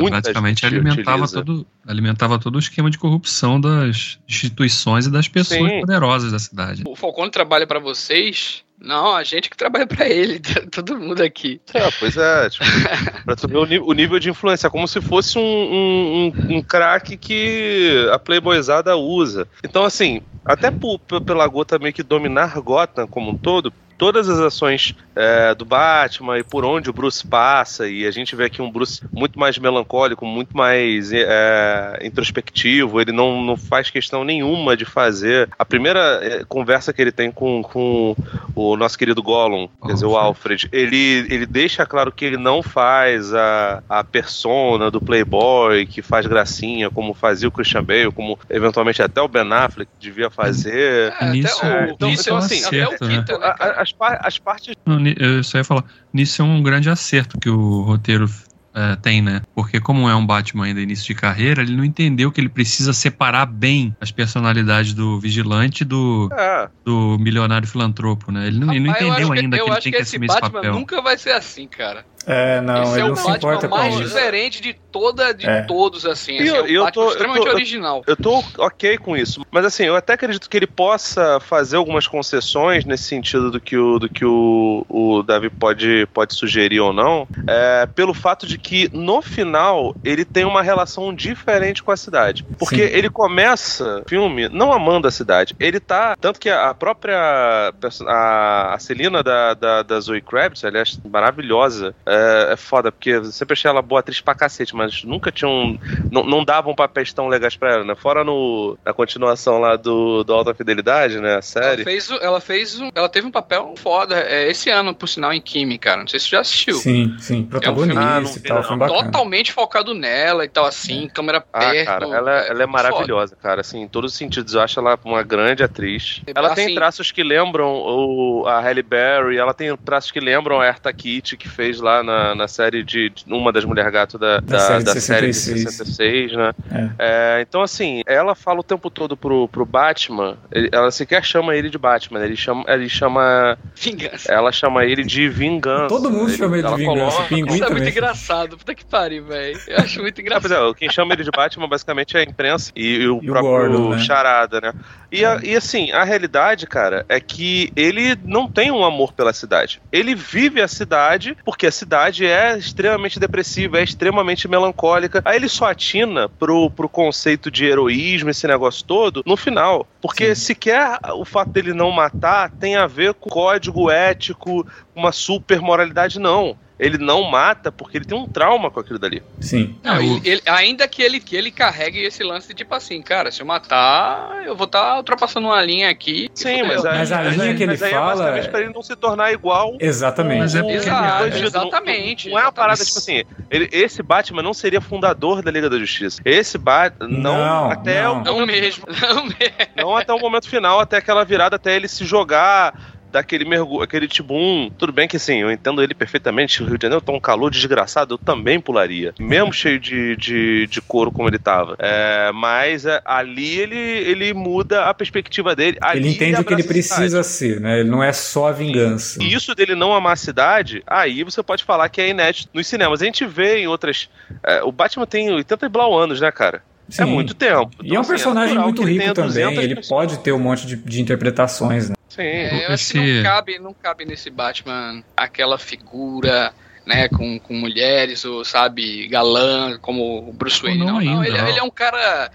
[0.50, 1.36] gente alimentava utiliza.
[1.46, 5.80] todo, alimentava todo o esquema de corrupção das instituições e das pessoas Sim.
[5.80, 6.84] poderosas da cidade.
[6.88, 8.64] O Falcone trabalha pra vocês?
[8.84, 11.62] Não, a gente que trabalha pra ele, todo mundo aqui.
[11.74, 12.66] É, pois é, tipo,
[13.26, 16.62] pra tu ver o, o nível de influência, é como se fosse um, um, um,
[16.62, 19.48] crack que a Playboyzada usa.
[19.64, 23.72] Então, assim, até por- pela gota meio que dominar Gotham como um todo,
[24.04, 28.36] todas as ações é, do Batman e por onde o Bruce passa, e a gente
[28.36, 33.90] vê aqui um Bruce muito mais melancólico, muito mais é, introspectivo, ele não, não faz
[33.90, 35.48] questão nenhuma de fazer.
[35.58, 38.14] A primeira é, conversa que ele tem com, com
[38.54, 42.62] o nosso querido Gollum, quer dizer, o Alfred, ele, ele deixa claro que ele não
[42.62, 48.38] faz a, a persona do playboy que faz gracinha, como fazia o Christian Bale, como
[48.50, 51.14] eventualmente até o Ben Affleck devia fazer.
[51.22, 53.14] É, Nisso- até o, então- então, assim, até o acerto, né?
[53.14, 53.82] Né, A- cara?
[53.94, 57.50] As, par- as partes Não, Eu só ia falar, nisso é um grande acerto que
[57.50, 58.28] o roteiro
[58.76, 59.42] é, tem, né?
[59.54, 62.92] Porque como é um Batman ainda início de carreira, ele não entendeu que ele precisa
[62.92, 68.48] separar bem as personalidades do vigilante do, é, do milionário filantropo, né?
[68.48, 70.26] Ele não, ele não Rapaz, eu entendeu ainda que, eu ele tem que, esse assumir
[70.26, 70.74] esse Batman papel.
[70.74, 72.04] nunca vai ser assim, cara.
[72.26, 74.04] É, não, esse ele é o não se importa com mais isso.
[74.04, 75.62] diferente de toda de É.
[75.64, 76.38] todos, assim.
[76.38, 78.04] Assim, eu- é um eu tô- eu extremamente tô- eu- original.
[78.08, 82.08] Eu tô ok com isso, mas assim, eu até acredito que ele possa fazer algumas
[82.08, 86.94] concessões nesse sentido do que o, do que o, o Davi pode, pode sugerir ou
[86.94, 91.98] não, é, pelo fato de que no final ele tem uma relação diferente com a
[91.98, 92.46] cidade.
[92.58, 92.94] Porque Sim.
[92.96, 95.56] ele começa o filme não amando a cidade.
[95.60, 96.16] Ele tá.
[96.20, 97.74] Tanto que a própria.
[98.08, 101.96] A, a Celina da, da, da Zoe Kravitz, aliás, maravilhosa.
[102.14, 105.78] É, é foda, porque eu sempre achei ela boa atriz pra cacete, mas nunca tinham.
[106.12, 107.96] Não, não davam papéis tão legais pra ela, né?
[107.96, 111.30] Fora no, na continuação lá do, do Alta Fidelidade, né?
[111.30, 111.84] A Ela série.
[111.84, 115.34] fez, o- ela fez, um- ela teve um papel foda é, esse ano, por sinal,
[115.34, 116.02] em Kimi, cara.
[116.02, 116.76] Não sei se você já assistiu.
[116.76, 118.64] Sim, sim, Ah, protagonista não e vi, tal, não.
[118.64, 119.04] foi bacana.
[119.06, 121.86] Totalmente focado nela e tal, assim, câmera Ah, perto.
[121.86, 124.54] cara, ela, ela é maravilhosa, cara, assim, em todos os sentidos.
[124.54, 126.22] Eu acho ela uma grande atriz.
[126.28, 130.60] Ela tem Assim- traços que lembram o, a Halle Berry, ela tem traços que lembram
[130.62, 134.18] a Erta Kitt, que fez lá na, na série de, de uma das Mulher Gato
[134.18, 135.64] da, da, série de da série de 66.
[135.76, 136.52] 66, né?
[137.00, 141.56] É, então, assim, ela fala o tempo todo pro, pro Batman, ele- ela sequer chama
[141.56, 144.32] ele de Batman, ele chama, ele chama, Vingança.
[144.32, 145.88] ela chama ele de vingança.
[145.88, 148.58] Todo mundo chama ele de ela vingança, coloca- o Pinguim Isso é muito engraçado.
[148.58, 149.60] Puta que pariu, velho.
[149.68, 150.72] Eu acho muito pois engraçado.
[150.72, 153.34] é, quem chama ele de Batman basicamente é a imprensa e, e o E o
[153.34, 154.00] próprio Gordon, né?
[154.00, 154.74] Charada, né?
[155.12, 159.32] E, a- e assim, a realidade, cara, é que ele não tem um amor pela
[159.34, 159.82] cidade.
[159.92, 161.93] Ele vive a cidade porque a cidade
[162.26, 165.22] é extremamente depressiva, é extremamente melancólica.
[165.26, 169.88] Aí ele só atina pro, pro conceito de heroísmo, esse negócio todo, no final.
[170.02, 175.62] Porque sequer o fato dele não matar tem a ver com código ético, uma super
[175.62, 176.58] moralidade, não.
[176.84, 179.24] Ele não mata porque ele tem um trauma com aquilo dali.
[179.40, 179.76] Sim.
[179.84, 183.02] Não, É, ele- ele- ainda que ele, que ele carregue esse lance de tipo assim,
[183.02, 186.30] cara, se eu matar, eu vou estar ultrapassando uma linha aqui.
[186.34, 186.68] Sim, fudeu.
[186.68, 188.60] mas, aí- Mas a linha aí- que ele mas aí fala É basicamente é- pra
[188.62, 189.78] ele não se tornar igual.
[189.80, 190.40] Exatamente.
[190.40, 191.48] Mas é Exato, o bandido.
[191.48, 193.26] exatamente, Não, não é uma parada exatamente.
[193.26, 193.46] tipo assim.
[193.50, 196.22] ele- esse Batman não seria fundador da Liga da Justiça.
[196.26, 198.22] Esse Batman não, Não, até não.
[198.22, 199.38] O, Não mesmo, não mesmo.
[199.76, 202.74] não até o momento final, até aquela virada, até ele se jogar
[203.14, 204.70] daquele mergulho, aquele tibum.
[204.78, 206.64] Tudo bem que assim, eu entendo ele perfeitamente.
[206.64, 209.14] O Rio de Janeiro tá um calor desgraçado, eu também pularia.
[209.20, 211.76] Mesmo cheio de, de, de couro como ele tava.
[211.78, 215.78] É, mas é, ali ele, ele muda a perspectiva dele.
[215.80, 217.82] Ali Ele entende o que ele precisa ser, né?
[217.82, 219.22] Ele não é só a vingança.
[219.22, 222.66] E isso dele não amar a cidade, aí você pode falar que é inédito nos
[222.66, 223.02] cinemas.
[223.02, 224.10] A gente vê em outras.
[224.44, 226.64] é, o Batman tem 80 e blau anos, né, cara?
[226.90, 227.06] É Sim.
[227.06, 227.72] muito tempo.
[227.82, 229.28] E Então, é um assim, personagem natural muito rico também.
[229.30, 229.88] 200 Ele pessoas.
[229.90, 231.96] pode ter um monte de, de interpretações, né?
[232.10, 232.22] Sim.
[232.22, 236.54] É, eu acho que não cabe, não cabe nesse Batman aquela figura
[236.86, 240.80] né, com, com mulheres, ou sabe, galã, como o Bruce Wayne.
[240.80, 242.30] Não Não, não, ele, ele é um cara.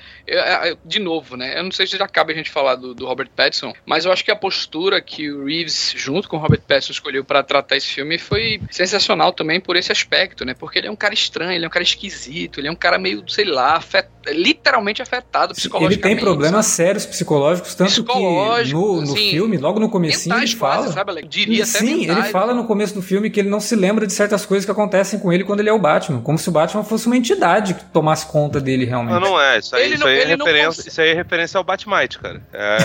[0.84, 1.58] De novo, né?
[1.58, 4.12] Eu não sei se já cabe a gente falar do, do Robert Pattinson, mas eu
[4.12, 7.76] acho que a postura que o Reeves, junto com o Robert Pattinson, escolheu pra tratar
[7.76, 10.54] esse filme foi sensacional também por esse aspecto, né?
[10.54, 12.98] Porque ele é um cara estranho, ele é um cara esquisito, ele é um cara
[12.98, 16.16] meio, sei lá, afet- literalmente afetado Ele psicologicamente.
[16.16, 18.12] tem problemas sérios psicológicos, tanto que
[18.72, 20.92] no, no assim, filme, logo no comecinho, ele Mentais quase, fala.
[20.92, 24.12] sabe, diria Sim, ele fala no começo do filme que ele não se lembra de
[24.12, 26.20] certas coisas que acontecem com ele quando ele é o Batman.
[26.20, 29.12] Como se o Batman fosse uma entidade que tomasse conta dele realmente.
[29.14, 29.58] Não, não é.
[29.58, 32.42] Isso aí, isso não- aí é, referência, isso aí é referência ao Batmite, cara.
[32.52, 32.78] É,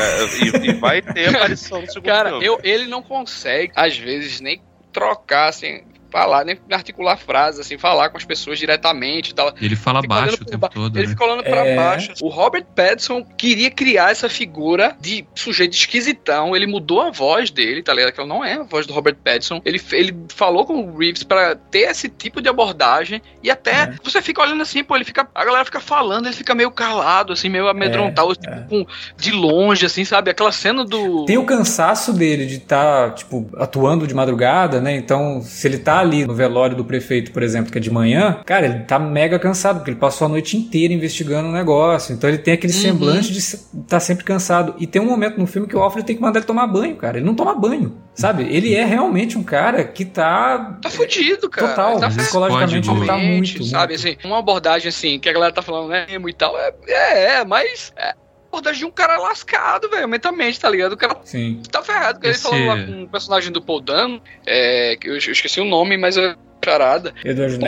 [0.66, 2.46] e, e vai ter aparição no segundo Cara, filme.
[2.46, 4.62] eu, ele não consegue, às vezes, nem
[4.92, 5.82] trocar, assim,
[6.13, 9.52] falar, nem articular frases, assim, falar com as pessoas diretamente e tal.
[9.60, 11.12] Ele fala Fica baixo o tempo ba- todo, Ele né?
[11.12, 11.76] fica olhando pra É.
[11.76, 12.13] baixo.
[12.21, 16.56] O Robert Pattinson queria criar essa figura de sujeito esquisitão.
[16.56, 18.13] Ele mudou a voz dele, tá ligado?
[18.13, 19.60] Que ela não é a voz do Robert Pattinson.
[19.65, 23.19] Ele, ele falou com o Reeves pra ter esse tipo de abordagem.
[23.41, 23.93] E até É.
[24.04, 25.28] você fica olhando assim, pô, ele fica.
[25.34, 28.65] A galera fica falando, ele fica meio calado, assim, meio amedrontado, tipo, é.
[28.69, 28.86] com-
[29.17, 30.30] de longe, assim, sabe?
[30.30, 31.26] Aquela cena do.
[31.26, 34.95] Tem o cansaço dele de estar, tipo, atuando de madrugada, né?
[34.95, 38.39] Então, se ele tá ali no velório do prefeito, por exemplo, que é de manhã,
[38.46, 42.13] cara, ele tá mega cansado, porque ele passou a noite inteira investigando o negócio.
[42.13, 42.80] Então ele tem aquele Uhum.
[42.80, 44.76] semblante de estar sempre cansado.
[44.80, 46.96] E tem um momento no filme que o Alfred tem que mandar ele tomar banho,
[46.96, 47.18] cara.
[47.18, 48.44] Ele não toma banho, sabe?
[48.44, 50.78] Ele é realmente um cara que tá.
[50.82, 51.70] Tá fudido, cara.
[51.70, 53.66] Total, tá psicologicamente ele tá Realmente, muito.
[53.72, 54.08] sabe, muito.
[54.08, 57.46] assim, uma abordagem assim, que a galera tá falando, né, e tal, é, é, é,
[57.46, 58.13] mas é
[58.54, 60.94] abordagem de um cara lascado, velho, mentalmente, tá ligado?
[60.94, 61.62] O cara Sim.
[61.72, 65.08] tá ferrado, porque Esse- ele falou lá com um personagem do Paul Dano, é, que
[65.08, 67.66] eu, eu esqueci o nome, mas é charada, Edward Pô,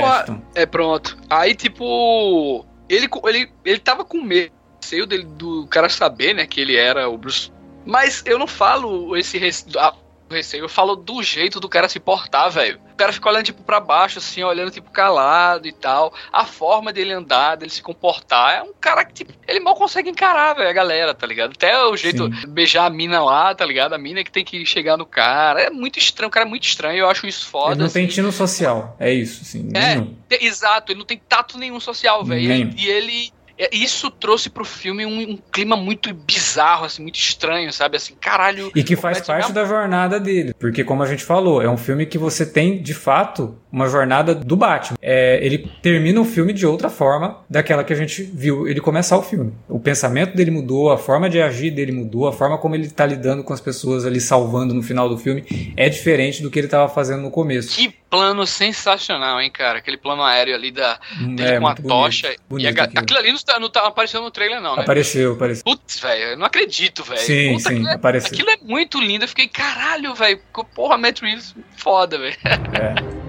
[0.56, 1.17] é pronto.
[1.30, 6.62] Aí, tipo, ele, ele, ele tava com medo, receio dele, do cara saber, né, que
[6.62, 7.52] ele era o Bruce.
[7.86, 9.93] Mas eu não falo esse rece- ah,
[10.33, 12.79] receio, eu falo do jeito do cara se portar, velho.
[12.93, 16.13] O cara fica olhando, tipo, pra baixo, assim, olhando, tipo, calado e tal.
[16.31, 20.09] A forma dele andar, dele se comportar, é um cara que, tipo, ele mal consegue
[20.09, 21.51] encarar, velho, a galera, tá ligado?
[21.51, 23.93] Até o jeito de beijar a mina lá, tá ligado?
[23.93, 25.61] A mina que tem que chegar no cara.
[25.61, 27.73] É muito estranho, o cara é muito estranho, eu acho isso foda.
[27.73, 28.15] Ele não tem assim.
[28.15, 28.95] tino social.
[28.99, 29.69] É isso, assim.
[29.73, 32.73] É, Exato, ele não tem tato nenhum social, velho.
[32.77, 33.31] E ele.
[33.57, 37.97] É, Isso trouxe pro filme um, um clima muito bizarro, assim, muito estranho, sabe?
[37.97, 38.71] Assim, caralho.
[38.75, 40.53] E que faz parte da jornada dele.
[40.59, 44.33] Porque, como a gente falou, é um filme que você tem, de fato, uma jornada
[44.33, 44.97] do Batman.
[45.01, 49.17] É, ele termina o filme de outra forma daquela que a gente viu ele começar
[49.17, 49.53] o filme.
[49.67, 53.05] O pensamento dele mudou, a forma de agir dele mudou, a forma como ele tá
[53.05, 56.67] lidando com as pessoas ali, salvando no final do filme, é diferente do que ele
[56.67, 57.75] tava fazendo no começo.
[57.75, 59.80] Que plano sensacional, hein, cara?
[59.80, 62.32] Aquele plano aéreo ali da, dele É, com a bonito, tocha.
[62.32, 62.99] e bonito a ga- aquilo.
[63.01, 64.84] aquilo ali não tá, não tá aparecendo no trailer, não, né?
[64.84, 65.63] Apareceu, apareceu.
[65.63, 67.19] Putz, velho, eu não acredito, velho.
[67.19, 68.32] Sim, Puta, sim, aquilo, é, apareceu.
[68.32, 69.23] aquilo é muito lindo.
[69.25, 70.39] Eu fiquei, caralho, velho.
[70.73, 72.38] Porra, Matt Reeves, foda, velho.
[72.43, 73.15] É.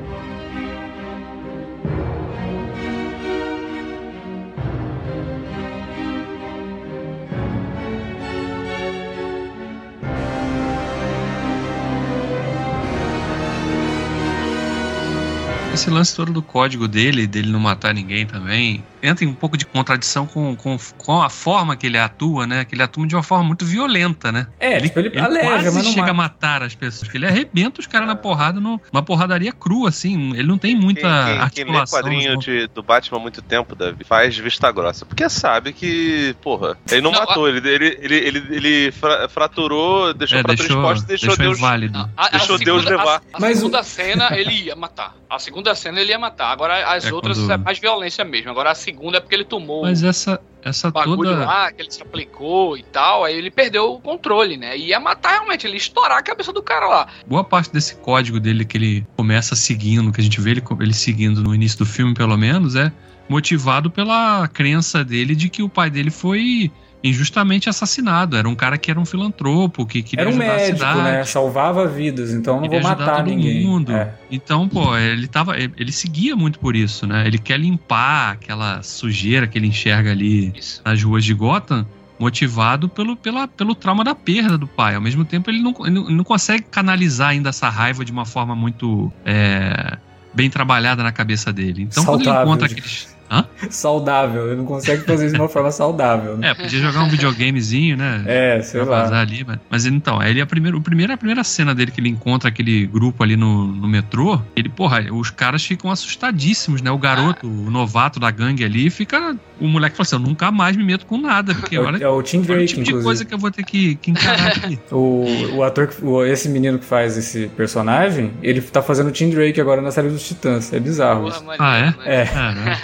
[15.77, 19.57] Esse lance todo do código dele, dele não matar ninguém também, entra em um pouco
[19.57, 22.65] de contradição com, com, com a forma que ele atua, né?
[22.65, 24.47] Que ele atua de uma forma muito violenta, né?
[24.59, 26.11] É, ele, tipo, ele, ele aleja, quase mas não chega mata.
[26.11, 27.03] a matar as pessoas.
[27.05, 30.31] porque Ele arrebenta os caras na porrada, no, uma porradaria crua, assim.
[30.35, 31.99] Ele não tem muita Quem, quem, quem lê articulação.
[32.01, 32.39] quadrinho não.
[32.39, 35.05] de, do Batman há muito tempo, Davi, faz vista grossa.
[35.07, 40.13] Porque sabe que, porra, ele não, Não, matou, ele, ele, ele, ele, ele fra- fraturou,
[40.15, 41.59] deixou É, fratura deixou, exposta e deixou, deixou Deus.
[41.59, 42.11] inválido.
[42.17, 43.23] A, a Deixou segunda, Deus levar.
[43.33, 45.15] A, a Mas o- segunda cena ele ia matar.
[45.29, 46.51] A segunda cena ele ia matar.
[46.53, 48.51] Agora as É, outras quando- é mais violência mesmo.
[48.51, 51.45] Agora a segunda é porque ele tomou Mas essa, essa bagulho toda.
[51.45, 53.25] lá, que ele se aplicou e tal.
[53.25, 54.77] Aí ele perdeu o controle, né?
[54.77, 57.09] E ia matar realmente, ele ia estourar a cabeça do cara lá.
[57.27, 60.95] Boa parte desse código dele que ele começa seguindo, que a gente vê ele, ele
[60.95, 62.93] seguindo no início do filme, pelo menos, é
[63.29, 66.71] motivado pela crença dele de que o pai dele foi
[67.07, 68.37] injustamente assassinado.
[68.37, 71.03] Era um cara que era um filantropo, que queria Era um ajudar a médico, cidade.
[71.03, 71.25] né?
[71.25, 73.65] Salvava vidas, então não vou Queria ajudar matar todo ninguém.
[73.65, 73.93] mundo.
[73.93, 74.13] É.
[74.31, 75.57] Então, pô, ele tava.
[75.59, 77.27] Ele seguia muito por isso, né?
[77.27, 80.83] Ele quer limpar aquela sujeira que ele enxerga ali Isso.
[80.85, 81.87] nas ruas de Gotham,
[82.19, 84.95] motivado pelo, pela, pelo trauma da perda do pai.
[84.95, 88.55] Ao mesmo tempo, ele não, ele não- consegue canalizar ainda essa raiva de uma forma
[88.57, 89.97] muito é,
[90.35, 91.83] bem trabalhada na cabeça dele.
[91.83, 93.16] Então, quando ele encontra de- aqueles.
[93.31, 93.45] Hã?
[93.71, 96.37] Saudável, ele não consegue fazer isso de uma forma saudável.
[96.37, 96.51] Né?
[96.51, 98.23] É, podia jogar um videogamezinho, né?
[98.27, 99.21] É, sei Pra lá.
[99.21, 102.09] ali, mas, mas então, ele a primeira, o primeiro, a primeira cena dele que ele
[102.09, 106.91] encontra aquele grupo ali no, no metrô, ele, porra, os caras ficam assustadíssimos, né?
[106.91, 110.77] O garoto, o novato da gangue ali, fica o moleque falou assim: eu nunca mais
[110.77, 113.05] me meto com nada, porque olha, É o Tim olha o Drake, tipo de inclusive.
[113.05, 114.79] coisa que eu vou ter que, que encarar aqui.
[114.93, 115.25] O,
[115.57, 119.61] o ator, o- esse menino que faz esse personagem, ele tá fazendo o Tim Drake
[119.61, 120.73] agora na série dos Titãs.
[120.73, 121.45] É bizarro Porra, isso.
[121.59, 122.21] Ah, é?
[122.23, 122.25] É.
[122.27, 122.79] Caramba.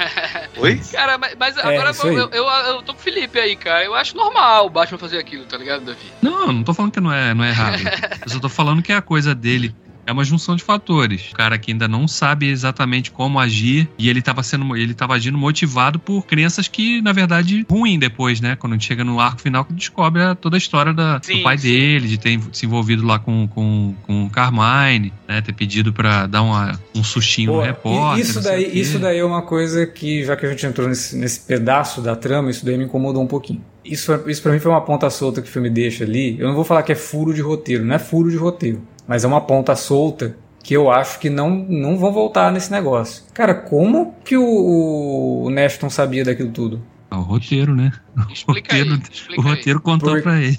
[0.58, 0.80] Oi?
[0.92, 2.16] Cara, mas, mas É, agora eu, aí.
[2.16, 3.84] eu, eu tô com o Felipe aí, cara.
[3.84, 5.98] Eu acho normal o Batman fazer aquilo, tá ligado, Davi?
[6.20, 7.78] Não, não tô falando que não é, não é errado.
[8.24, 9.74] Eu só tô falando que é a coisa dele.
[10.06, 11.30] É uma junção de fatores.
[11.30, 15.14] O cara que ainda não sabe exatamente como agir e ele tava sendo, ele tava
[15.14, 18.56] agindo motivado por crenças que, na verdade, ruim depois, né?
[18.56, 21.36] Quando a gente chega no arco final que descobre a- toda a história da- Sim,
[21.38, 21.68] do pai sim.
[21.68, 25.40] dele, de ter se envolvido lá com, com, com o Carmine, né?
[25.40, 28.24] Ter pedido pra dar uma, um sustinho Pô, no repórter.
[28.24, 31.40] isso, daí, isso daí é uma coisa que, já que a gente entrou nesse, nesse
[31.40, 33.62] pedaço da trama, isso daí me incomodou um pouquinho.
[33.84, 36.36] Isso, é- isso pra mim foi uma ponta solta que o filme deixa ali.
[36.38, 39.24] Eu não vou falar que é furo de roteiro, não é furo de roteiro, mas
[39.24, 43.24] é uma ponta solta que eu acho que não, não vão voltar nesse negócio.
[43.34, 46.80] Cara, como que o, o Nashton sabia daquilo tudo?
[47.10, 47.92] Ah, o roteiro, né?
[48.30, 48.82] Explica aí.
[48.82, 50.58] roteiro- Explica o roteiro contou Por- pra ele.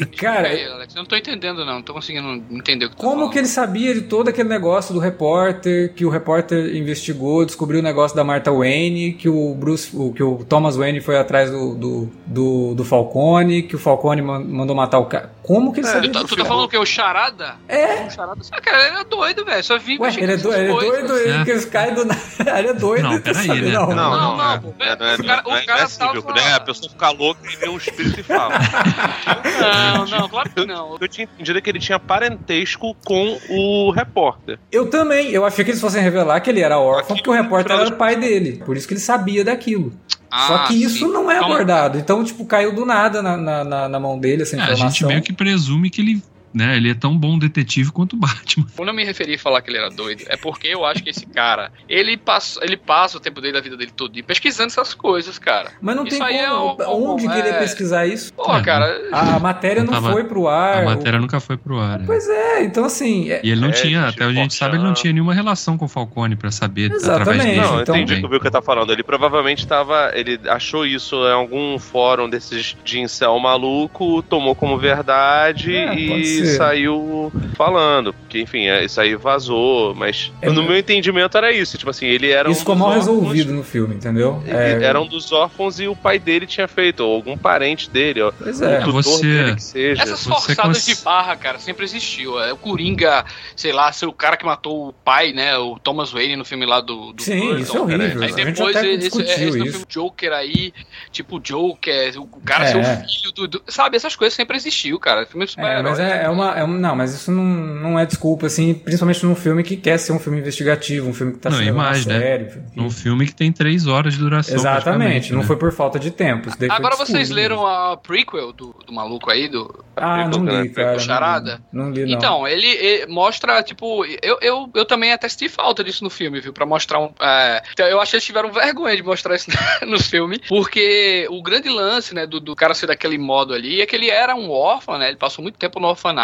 [0.00, 0.64] E, Cara, aí.
[0.66, 0.94] Alex.
[0.94, 1.74] Eu não tô entendendo, não.
[1.76, 3.32] Não tô conseguindo entender o que tá Como falando.
[3.32, 7.82] que ele sabia de todo aquele negócio do repórter, que o repórter investigou, descobriu o
[7.82, 11.74] negócio da Martha Wayne, que o Bruce, o, que o Thomas Wayne foi atrás do,
[11.74, 15.32] do, do, do Falcone, que o Falcone man- mandou matar o cara.
[15.42, 17.54] Como que ele É, sabia Tu tá, tu tá falando que é o Charada?
[17.68, 18.06] É.
[18.06, 18.40] O Charada.
[18.50, 19.62] Ah, cara, ele é doido, velho.
[19.64, 21.44] Só vi Ué, ele é, do, ele é doido, ele É.
[21.44, 21.56] que
[21.94, 22.20] do nada.
[22.58, 23.02] Ele é doido.
[23.02, 23.70] Não, ele tá peraí, né?
[23.72, 23.86] não.
[23.88, 24.60] Não, Não, não, não, é.
[24.80, 26.54] É, é, O cara- é- o cara é cívico, tava- né?
[26.54, 28.54] A pessoa fica louca e vê um espírito e fala.
[29.92, 30.96] Não, não, claro que não.
[31.00, 34.58] Eu tinha entendido que ele tinha parentesco com o repórter.
[34.70, 35.30] Eu também.
[35.30, 37.88] Eu achei que eles fossem revelar que ele era órfão, Aqui, porque o repórter era
[37.88, 38.62] o pai dele.
[38.64, 39.92] Por isso que ele sabia daquilo.
[40.30, 41.12] Só Ah, que isso sim.
[41.12, 41.54] não é Calma.
[41.54, 41.98] abordado.
[41.98, 44.88] Então, tipo, caiu do nada na, na, na- na mão dele essa É, a informação.
[44.90, 46.22] gente meio que presume que ele,
[46.56, 48.66] né, ele é tão bom detetive quanto o Batman.
[48.74, 51.10] Quando eu me referi a falar que ele era doido, é porque eu acho que
[51.10, 54.94] esse cara, ele passa, ele passa o tempo dele, da vida dele todo, pesquisando essas
[54.94, 55.72] coisas, cara.
[55.82, 56.76] Mas não Isso tem aí é como.
[56.82, 58.32] o- onde é- querer pesquisar isso?
[58.32, 59.08] Porra, É, cara.
[59.12, 60.78] A, a matéria não Tava- foi pro ar.
[60.78, 61.98] A o- matéria nunca foi pro ar.
[61.98, 62.04] né?
[62.06, 63.30] Pois é, então assim.
[63.30, 65.76] é- E ele não É, tinha, até a gente sabe, ele não tinha nenhuma relação
[65.76, 67.20] com o Falcone pra saber Exatamente.
[67.22, 67.60] através dele.
[67.60, 68.92] Não, eu então- entendi o que o Vilca tá falando.
[68.92, 70.10] Ele provavelmente tava.
[70.14, 76.00] Ele achou isso em algum fórum desses de incel maluco, tomou como verdade É, pode
[76.00, 76.56] e ser.
[76.56, 78.12] saiu falando.
[78.12, 79.94] Porque, enfim, é, isso aí vazou.
[79.94, 81.76] Mas É, no meu entendimento era isso.
[81.78, 84.42] Tipo assim, ele era isso um ficou mal órfãos, resolvido no filme, entendeu?
[84.46, 88.22] Ele era um dos órfãos e o pai dele tinha feito, ou algum parente dele,
[88.22, 88.32] ó.
[88.32, 88.78] Pois é.
[88.78, 90.02] o tutor Você- dele que seja.
[90.02, 92.40] Essas Você forçadas cons- de barra, cara, sempre existiu.
[92.40, 95.56] É, O Coringa, sei lá, ser o cara que matou o pai, né?
[95.58, 97.12] O Thomas Wayne no filme lá do.
[97.12, 98.22] do Sim, Burton, isso é horrível.
[98.22, 99.70] Aí A gente depois até esse, esse, esse no isso.
[99.72, 100.72] filme Joker aí,
[101.12, 102.72] tipo Joker, o cara É.
[102.72, 105.26] ser o filho do, do- Sabe, essas coisas sempre existiu, cara.
[105.26, 108.46] Filme É, mas é, é uma, é um- Não, mas isso não, não é desculpa,
[108.46, 111.56] assim, principalmente num filme que quer ser um filme investigativo, um filme que tá Não,
[111.56, 112.18] se e levando a mais, né?
[112.20, 112.46] sério.
[112.48, 112.60] enfim.
[112.74, 114.54] Num filme que tem três horas de duração.
[114.54, 115.46] Exatamente, não né?
[115.46, 116.50] foi por falta de tempo.
[116.70, 119.84] Agora vocês leram a prequel do, do maluco aí, do.
[119.96, 120.88] Ah, não li, cara.
[120.92, 121.00] não li.
[121.04, 121.60] Charada?
[121.72, 122.08] Não li, não.
[122.12, 126.40] Então, ele, ele mostra, tipo, eu, eu, eu também até senti falta disso no filme,
[126.40, 126.52] viu?
[126.52, 127.10] Pra mostrar um.
[127.20, 129.50] é, então, eu acho que eles tiveram vergonha de mostrar isso
[129.86, 133.86] no filme, porque o grande lance, né, do, do cara ser daquele modo ali é
[133.86, 135.08] que ele era um órfão, né?
[135.08, 136.15] Ele passou muito tempo no orfanato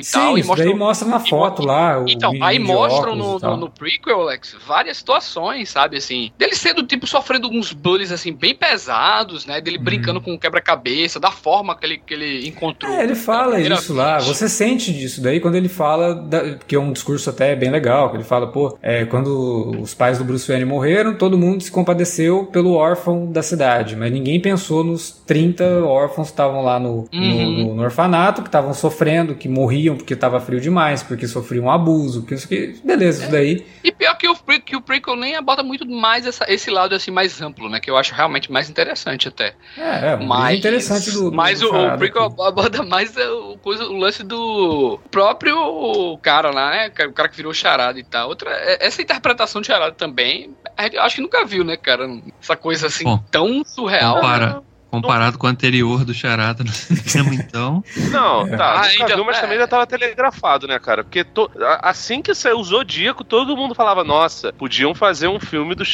[0.00, 0.36] e Sim, tal.
[0.38, 2.02] E isso daí mostra na foto lá.
[2.08, 7.06] então, aí mostram no, no, no prequel, Alex, várias situações, sabe, assim, dele sendo, tipo,
[7.06, 11.86] sofrendo alguns bullies, assim, bem pesados, né, dele brincando com o quebra-cabeça, da forma que
[11.86, 12.90] ele, que ele encontrou.
[12.92, 12.98] Uhum.
[13.00, 14.16] É, ele fala isso lá.
[14.18, 14.26] vez.
[14.28, 18.10] Você sente disso daí quando ele fala, da- que é um discurso até bem legal,
[18.10, 21.70] que ele fala, pô, é, quando os pais do Bruce Wayne morreram, todo mundo se
[21.70, 27.08] compadeceu pelo órfão da cidade, mas ninguém pensou nos 30 órfãos que estavam lá no,
[27.12, 27.64] no- Uhum.
[27.68, 32.24] no- no orfanato, que estavam sofrendo, que morriam porque estava frio demais, porque sofriam abuso,
[32.24, 32.78] que isso que...
[32.84, 33.66] Beleza, isso daí.
[33.82, 37.10] E pior que o, que o prequel nem aborda muito mais essa- esse lado, assim,
[37.10, 39.54] mais amplo, né, que eu acho realmente mais interessante até.
[39.76, 42.42] É, é um Mas, interessante do, mas do o, o prequel aqui.
[42.42, 46.92] aborda mais é, o, coisa, o lance do próprio cara lá, né?
[47.06, 48.28] O cara que virou charada e tal.
[48.28, 51.76] Outra, é- essa interpretação de charada também, a gente- eu acho que nunca viu, né,
[51.76, 52.06] cara?
[52.42, 54.16] Essa coisa assim Bom, tão surreal.
[54.16, 54.60] Compara, né?
[54.90, 57.82] Comparado com o anterior do Charada no cinema, então.
[58.10, 58.56] Não, É.
[58.56, 59.40] tá, Ah, viu, mas é.
[59.40, 61.04] também já tava telegrafado, né, cara?
[61.04, 61.50] Porque to-
[61.82, 65.84] assim que saiu o Zodíaco, todo mundo falava, nossa, podiam fazer um filme do,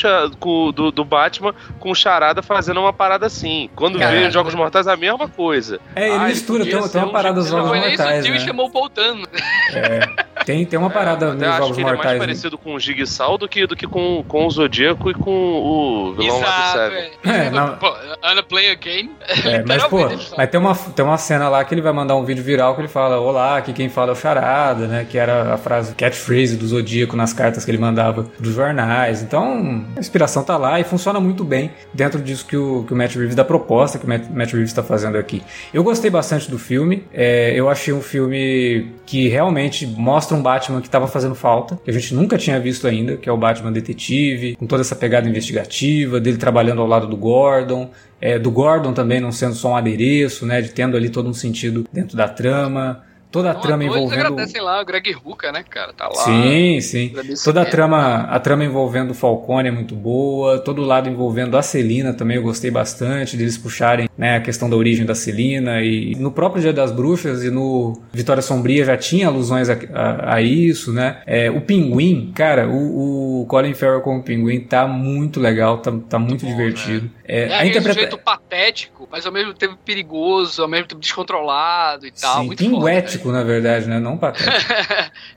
[0.73, 3.69] do, do Batman com o Charada fazendo uma parada assim.
[3.77, 5.79] Quando Cara, veio Jogos Mortais, a mesma coisa.
[5.95, 8.31] É, ele Ah, mistura, tem, tem uma um parada dos Não Jogos foi Mortais, e
[8.31, 8.39] né?
[8.41, 9.27] chamou o Poltano.
[10.45, 12.15] Tem, tem uma parada É, eu nos até acho Jogos que ele é mais Mortais.
[12.21, 12.27] né?
[12.27, 16.15] parecido com o Jigsaw do que, do que com, com o Zodíaco e com o
[16.15, 17.11] vilão lá do Exato, Seven.
[17.25, 17.47] é.
[17.47, 18.71] É, Pô, Ana Play
[19.45, 22.17] É, mas, pô, Literalmente, mas tem uma, tem uma cena lá que ele vai mandar
[22.17, 25.07] um vídeo viral que ele fala: Olá, aqui quem fala é o Charada, né?
[25.09, 29.23] Que era a frase catchphrase do Zodíaco nas cartas que ele mandava pros jornais.
[29.23, 32.97] Então, a inspiração tá lá e funciona muito bem dentro disso que o, que o
[32.97, 35.43] Matt Reeves, da proposta que o Matt, Matt Reeves tá fazendo aqui.
[35.73, 37.05] Eu gostei bastante do filme.
[37.13, 41.91] É, eu achei um filme que realmente mostra um Batman que tava fazendo falta, que
[41.91, 45.29] a gente nunca tinha visto ainda, que é o Batman detetive, com toda essa pegada
[45.29, 47.91] investigativa, dele trabalhando ao lado do Gordon,
[48.27, 51.33] é, do Gordon também não sendo só um adereço, né, de tendo ali todo um
[51.33, 55.53] sentido dentro da trama, toda a Não, trama Eles envolvendo agradecem lá o Greg Ruka,
[55.53, 55.93] né, cara?
[55.93, 56.15] Tá lá.
[56.25, 57.11] Sim, sim.
[57.11, 60.59] Agradeço Toda a trama, a trama envolvendo o Falcone é muito boa.
[60.59, 64.69] Todo o lado envolvendo a Celina também eu gostei bastante deles puxarem né, a questão
[64.71, 65.83] da origem da Celina.
[65.83, 70.35] E no próprio Dia das Bruxas e no Vitória Sombria já tinha alusões a, a-
[70.37, 71.21] a isso, né?
[71.27, 76.19] É, o Pinguim, cara, o, o Colin Farrell como Pinguim tá muito legal, tá, tá
[76.19, 77.11] muito bom, divertido.
[77.25, 77.95] É, É a interpreta...
[77.95, 82.41] sujeito patético, mas ao mesmo tempo perigoso, ao mesmo tempo descontrolado e tal.
[82.41, 82.65] Sim, muito
[83.19, 83.99] pinguético, na verdade, né?
[83.99, 84.53] Não patético.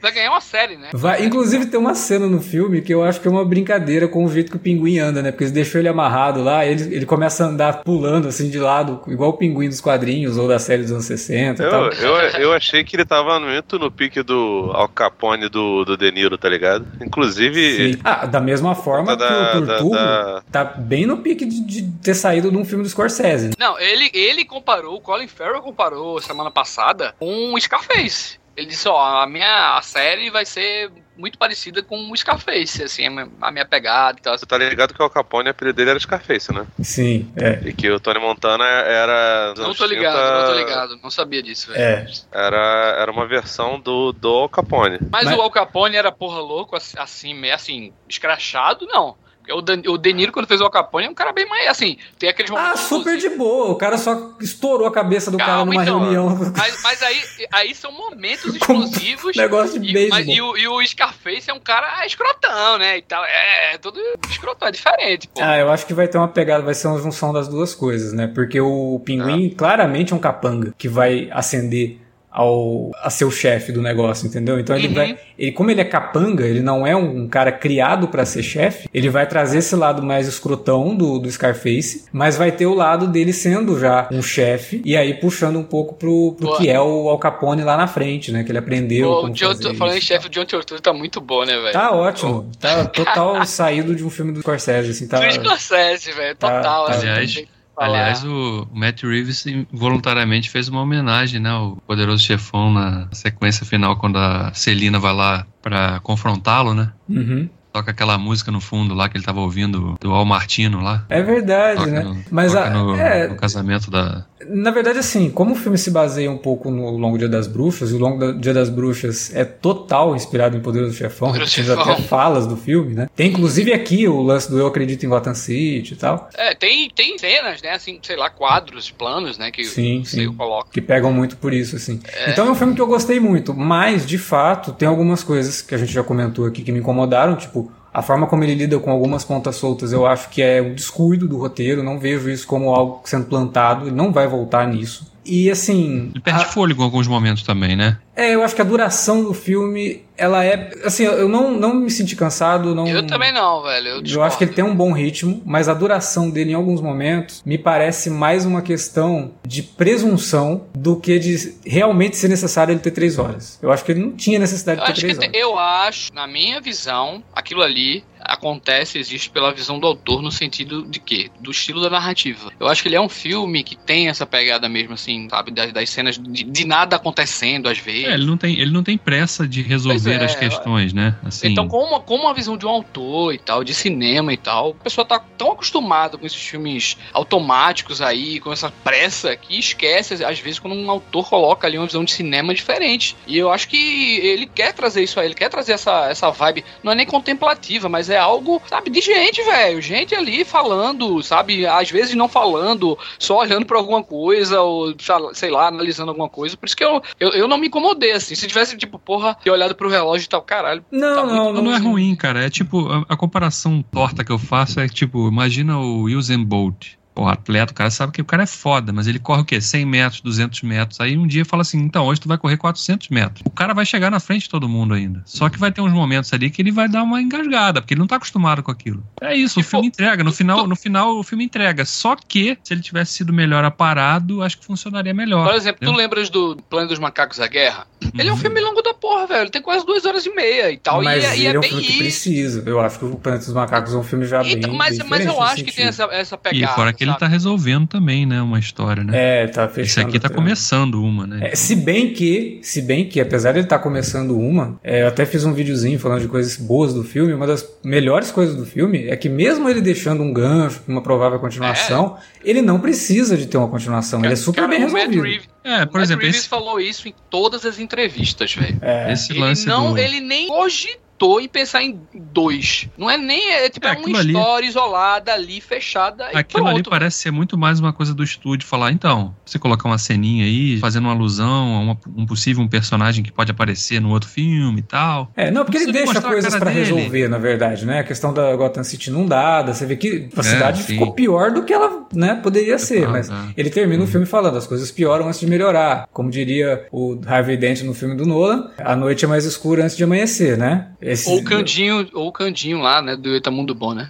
[0.01, 0.89] Vai ganhar uma série, né?
[0.93, 4.23] Vai, inclusive tem uma cena no filme que eu acho que é uma brincadeira com
[4.25, 5.31] o jeito que o pinguim anda, né?
[5.31, 9.01] Porque eles deixam ele amarrado lá, ele, ele começa a andar pulando assim de lado,
[9.07, 11.89] igual o pinguim dos quadrinhos ou da série dos anos 60 e Eu, tal.
[11.91, 16.11] eu, eu achei que ele tava muito no pique do Al Capone do, do De
[16.11, 16.85] Niro, tá ligado?
[17.01, 17.99] Inclusive, Sim.
[18.03, 21.61] Ah, da mesma forma Da- que o da- Turturro da- tá bem no pique de,
[21.65, 23.47] de ter saído de um filme do Scorsese.
[23.47, 23.53] né?
[23.59, 28.39] Não, ele, ele comparou, o Colin Farrell comparou semana passada com o Scarface.
[28.57, 33.05] Ele disse, ó, a minha a série vai ser muito parecida com o Scarface, assim,
[33.05, 34.37] a minha, a pegada e tal.
[34.37, 36.65] você tá ligado que o Al Capone, o apelido dele era Scarface, né?
[36.81, 37.59] Sim, é.
[37.69, 39.53] E que o Tony Montana era...
[39.55, 41.81] Não tô ligado, 30, não tô ligado, não sabia disso, velho.
[41.81, 42.07] É.
[42.31, 44.97] Era, era uma versão do, do Al Capone.
[45.09, 49.15] Mas, Mas- o Al Capone era porra louco, assim, assim, meio assim, escrachado, não.
[49.49, 51.47] Porque O, Dan, o De Niro, quando fez o Al Capone, é um cara bem
[51.47, 52.81] mais, assim, tem aqueles Ah, momentos...
[52.81, 53.71] super de boa.
[53.71, 55.99] O cara só estourou a cabeça do cara Calma, numa então.
[55.99, 56.37] reunião.
[56.55, 57.21] Mas, mas aí,
[57.51, 59.35] aí são momentos Como explosivos.
[59.35, 62.97] Negócio de E, mas- e o, e o Scarface é um cara escrotão, né?
[62.97, 63.23] E tal.
[63.25, 65.41] É, todo escrotão, é diferente, pô.
[65.41, 68.13] Ah, eu acho que vai ter uma pegada, vai ser uma junção das duas coisas,
[68.13, 68.27] né?
[68.27, 71.97] Porque o pinguim claramente é um capanga que vai ascender
[72.39, 74.59] ao a ser o chefe do negócio, entendeu?
[74.59, 74.93] Então ele Uhum.
[74.93, 78.87] vai, ele como ele é capanga, ele não é um, cara criado pra ser chefe,
[78.93, 83.07] ele vai trazer esse lado mais escrotão do, do Scarface, mas vai ter o lado
[83.07, 86.57] dele sendo já um chefe e aí puxando um pouco pro, pro Boa.
[86.57, 88.43] que é o Al Capone lá na frente, né?
[88.43, 90.07] Que ele aprendeu o como John, fazer falando em isso.
[90.07, 91.73] chefe, o John Turturro tá muito bom, né, velho?
[91.73, 95.19] Tá ótimo, tá total saído de um filme do Scorsese, assim, tá.
[95.19, 96.35] Do Scorsese, velho.
[96.35, 96.85] tá- Total.
[96.85, 97.58] tá- assim, Aliás- que falar.
[97.79, 101.49] Aliás, o Matt Reeves voluntariamente fez uma homenagem, né?
[101.49, 106.91] ao poderoso chefão na sequência final, quando a Celina vai lá pra confrontá-lo, né?
[107.07, 107.49] Uhum.
[107.71, 111.05] Toca aquela música no fundo lá que ele tava ouvindo do Al Martino lá.
[111.09, 112.01] É verdade, Toca né?
[112.03, 114.25] no, Mas toca a- no, é, no casamento da.
[114.47, 117.91] Na verdade, assim, como o filme se baseia um pouco no Longo Dia das Bruxas,
[117.91, 121.79] e o Longo Dia das Bruxas é total inspirado em Poderoso Chefão, Chefão.
[121.81, 123.07] até falas do filme, né?
[123.15, 126.89] Tem inclusive aqui o lance do Eu Acredito em Gotham City e tal, É, tem,
[126.89, 127.71] tem cenas, né?
[127.71, 129.51] Assim, sei lá, quadros, planos, né?
[129.51, 130.33] Que Sim, sim.
[130.33, 130.69] coloca.
[130.71, 131.99] que pegam muito por isso, assim.
[132.27, 135.75] Então é um filme que eu gostei muito, mas, de fato, tem algumas coisas que
[135.75, 137.68] a gente já comentou aqui que me incomodaram, tipo...
[137.99, 141.27] A forma como ele lida com algumas pontas soltas eu acho que é um descuido
[141.27, 145.08] do roteiro, não vejo isso como algo sendo plantado, ele não vai voltar nisso.
[145.29, 146.09] E assim.
[146.13, 147.97] Ele perde a- fôlego em alguns momentos também, né?
[148.15, 150.71] É, eu acho que a duração do filme, ela é.
[150.83, 152.75] Assim, eu não, não me senti cansado.
[152.75, 153.87] Não, Eu também não, velho.
[153.87, 156.81] Eu, Eu acho que ele tem um bom ritmo, mas a duração dele em alguns
[156.81, 162.79] momentos me parece mais uma questão de presunção do que de realmente ser necessário ele
[162.81, 163.57] ter três horas.
[163.61, 165.39] Eu acho que ele não tinha necessidade Eu de ter acho, três que, horas.
[165.39, 170.83] eu acho, na minha visão, aquilo ali acontece, existe pela visão do autor no sentido
[170.83, 171.29] de quê?
[171.39, 172.51] Do estilo da narrativa.
[172.59, 175.51] Eu acho que ele é um filme que tem essa pegada mesmo, assim, sabe?
[175.51, 178.05] Das, das cenas de, de nada acontecendo às vezes.
[178.05, 181.15] É, ele não tem, ele não tem pressa de resolver é, as questões, né?
[181.23, 184.37] Assim, Então, com uma, com uma visão de um autor e tal, de cinema e
[184.37, 189.57] tal, a pessoa tá tão acostumada com esses filmes automáticos aí, com essa pressa, que
[189.57, 193.15] esquece, às vezes, quando um autor coloca ali uma visão de cinema diferente.
[193.25, 196.63] E eu acho que ele quer trazer isso aí, ele quer trazer essa, essa vibe,
[196.83, 199.81] não é nem contemplativa, mas é algo, sabe, de gente, velho.
[199.81, 204.93] Gente ali falando, sabe, às vezes não falando, só olhando pra alguma coisa, ou
[205.33, 206.55] sei lá, analisando alguma coisa.
[206.57, 208.35] Por isso que eu, eu, eu não me incomodei, assim.
[208.35, 210.83] Se tivesse, tipo, porra, ter olhado pro relógio e tal, caralho.
[210.91, 212.45] Não, Tá não, muito- não, não é ruim, cara.
[212.45, 216.98] É tipo, a, a comparação torta que eu faço é tipo, imagina o Usain Bolt
[217.19, 219.59] pô, atleta, o cara sabe que o cara é foda, mas ele corre o quê?
[219.59, 221.01] 100 metros, 200 metros.
[221.01, 223.41] Aí um dia fala assim, então, hoje tu vai correr 400 metros.
[223.45, 225.21] O cara vai chegar na frente de todo mundo ainda.
[225.25, 227.99] Só que vai ter uns momentos ali que ele vai dar uma engasgada, porque ele
[227.99, 229.03] não tá acostumado com aquilo.
[229.19, 230.23] É isso, o filme entrega.
[230.23, 231.83] No final, no final, o filme entrega.
[231.83, 235.45] Só que, se ele tivesse sido melhor aparado, acho que funcionaria melhor.
[235.45, 236.01] Por exemplo, tu entendeu?
[236.01, 237.85] lembras do Plano dos Macacos à Guerra?
[238.17, 238.41] Ele é um Uhum.
[238.41, 239.41] filme longo da porra, velho.
[239.41, 241.03] Ele tem quase duas horas e meia e tal.
[241.03, 241.99] Mas e é, e ele é é um bem filme que isso.
[241.99, 242.63] precisa.
[242.65, 244.53] Eu acho que o Planeta dos Macacos é um filme já bem.
[244.53, 246.73] Então, mas, bem mas eu acho que tem essa, essa E pegada.
[246.73, 249.43] fora que ele tá resolvendo também, né, uma história, né?
[249.43, 249.87] É, tá fechando.
[249.87, 251.49] Esse aqui tá começando uma, né?
[251.51, 255.07] É, se bem que, se bem que, apesar de ele estar começando uma, é, eu
[255.07, 257.33] até fiz um videozinho falando de coisas boas do filme.
[257.33, 261.39] Uma das melhores coisas do filme é que mesmo ele deixando um gancho, uma provável
[261.39, 264.23] continuação, ele não precisa de ter uma continuação.
[264.23, 265.21] ele é super Cara, bem resolvido.
[265.21, 268.77] Reeves, É, por exemplo, Reeves esse, falou isso em todas as entrevistas, velho.
[268.81, 269.97] É, esse Ele lance não, do...
[269.97, 271.08] ele nem cogitou
[271.41, 272.87] em pensar em dois.
[272.97, 276.65] Não é nem é, tipo É, é, uma ali- história isolada ali fechada e Aquilo
[276.65, 276.89] ali pronto.
[276.89, 280.77] parece ser muito mais uma coisa do estúdio falar, então, você colocar uma ceninha aí,
[280.79, 284.79] fazendo uma alusão a uma- um possível um personagem que pode aparecer no outro filme
[284.79, 285.31] e tal.
[285.35, 286.69] É, não, porque ele deixa coisas dele.
[286.71, 287.99] resolver, na verdade, né?
[287.99, 290.93] A questão da Gotham City não dada, você vê que a É, cidade sim.
[290.93, 293.47] ficou pior do que ela, né, poderia ser, Ah, mas ah.
[293.57, 296.07] ele termina o filme falando, as coisas pioram antes de melhorar.
[296.13, 299.97] Como diria o Harvey Dent no filme do Nolan, a noite é mais escura antes
[299.97, 300.87] de amanhecer, né?
[301.11, 304.09] Esse- Ou o Candinho, ou o Candinho lá, né, do Itamundo Bom, né?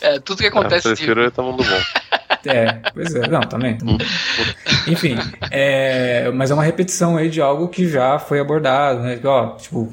[0.00, 1.80] É, tudo que Ah, acontece prefiro ele tá mundo bom.
[2.48, 3.76] É, pois é, não, também.
[4.86, 5.16] Enfim,
[5.50, 9.18] é, mas é uma repetição aí de algo que já foi abordado, né?
[9.24, 9.92] Ó, tipo,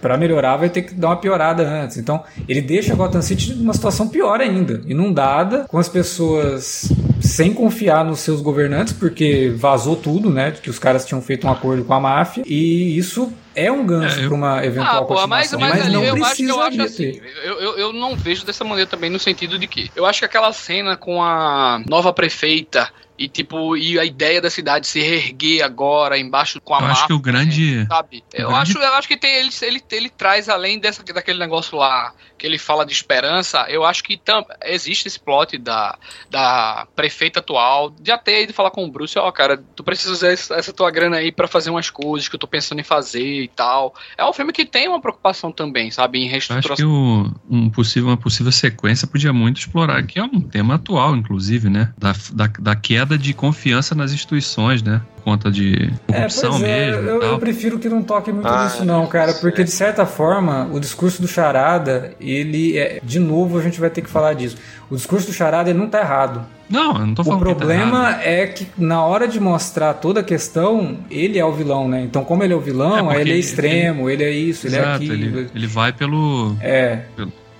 [0.00, 1.96] para melhorar vai ter que dar uma piorada antes.
[1.96, 7.52] Então, ele deixa a Gotham City numa situação pior ainda, inundada, com as pessoas sem
[7.52, 10.52] confiar nos seus governantes, porque vazou tudo, né?
[10.52, 13.32] Que os caras tinham feito um acordo com a máfia, e isso
[13.64, 16.04] é um gancho É, eu- para uma eventual Ah, pô, mas, continuação, mas, ali não
[16.04, 17.20] eu acho que eu acho assim.
[17.44, 20.24] Eu, eu, eu não vejo dessa maneira também no sentido de que eu acho que
[20.24, 22.88] aquela cena com a nova prefeita
[23.18, 27.06] e tipo, e a ideia da cidade se reerguer agora embaixo com a Eu acho
[27.06, 28.22] que o grande- sabe?
[28.32, 31.76] Eu grande- acho, eu acho que tem ele, ele, ele traz além dessa daquele negócio
[31.76, 35.98] lá que ele fala de esperança, eu acho que tam, existe esse plot da,
[36.30, 40.28] da prefeita atual, de até de falar com o Bruce, ó, cara, tu precisa usar
[40.28, 43.42] essa, essa tua grana aí pra fazer umas coisas que eu tô pensando em fazer
[43.42, 43.92] e tal.
[44.16, 46.76] É um filme que tem uma preocupação também, sabe, em Eu acho reestruturação.
[46.76, 51.16] que o, um possível, uma possível sequência podia muito explorar, que é um tema atual,
[51.16, 51.92] inclusive, né?
[51.98, 55.00] Da, da, da queda de confiança nas instituições, né?
[55.16, 57.08] Por conta de É, corrupção pois é, mesmo.
[57.08, 57.28] eu, tal.
[57.30, 59.40] eu prefiro que não toque muito Ah, nisso não, cara, sim.
[59.40, 63.90] porque de certa forma o discurso do Charada, ele é, de novo a gente vai
[63.90, 64.56] ter que falar disso.
[64.90, 66.44] O discurso do Charada ele não tá errado.
[66.68, 69.94] Não, eu não tô O falando que tá problema é que na hora de mostrar
[69.94, 72.02] toda a questão, ele é o vilão, né?
[72.02, 74.66] Então como ele é o É, vilão, aí ele é ele- extremo, ele, é isso,
[74.66, 75.12] ele é Exato, aquilo.
[75.14, 76.54] ele, ele vai pelo.
[76.60, 77.00] É,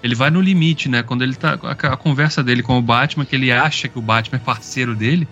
[0.03, 1.03] Ele vai no limite, né?
[1.03, 1.59] Quando ele tá.
[1.63, 4.95] A, a conversa dele com o Batman, que ele acha que o Batman é parceiro
[4.95, 5.27] dele.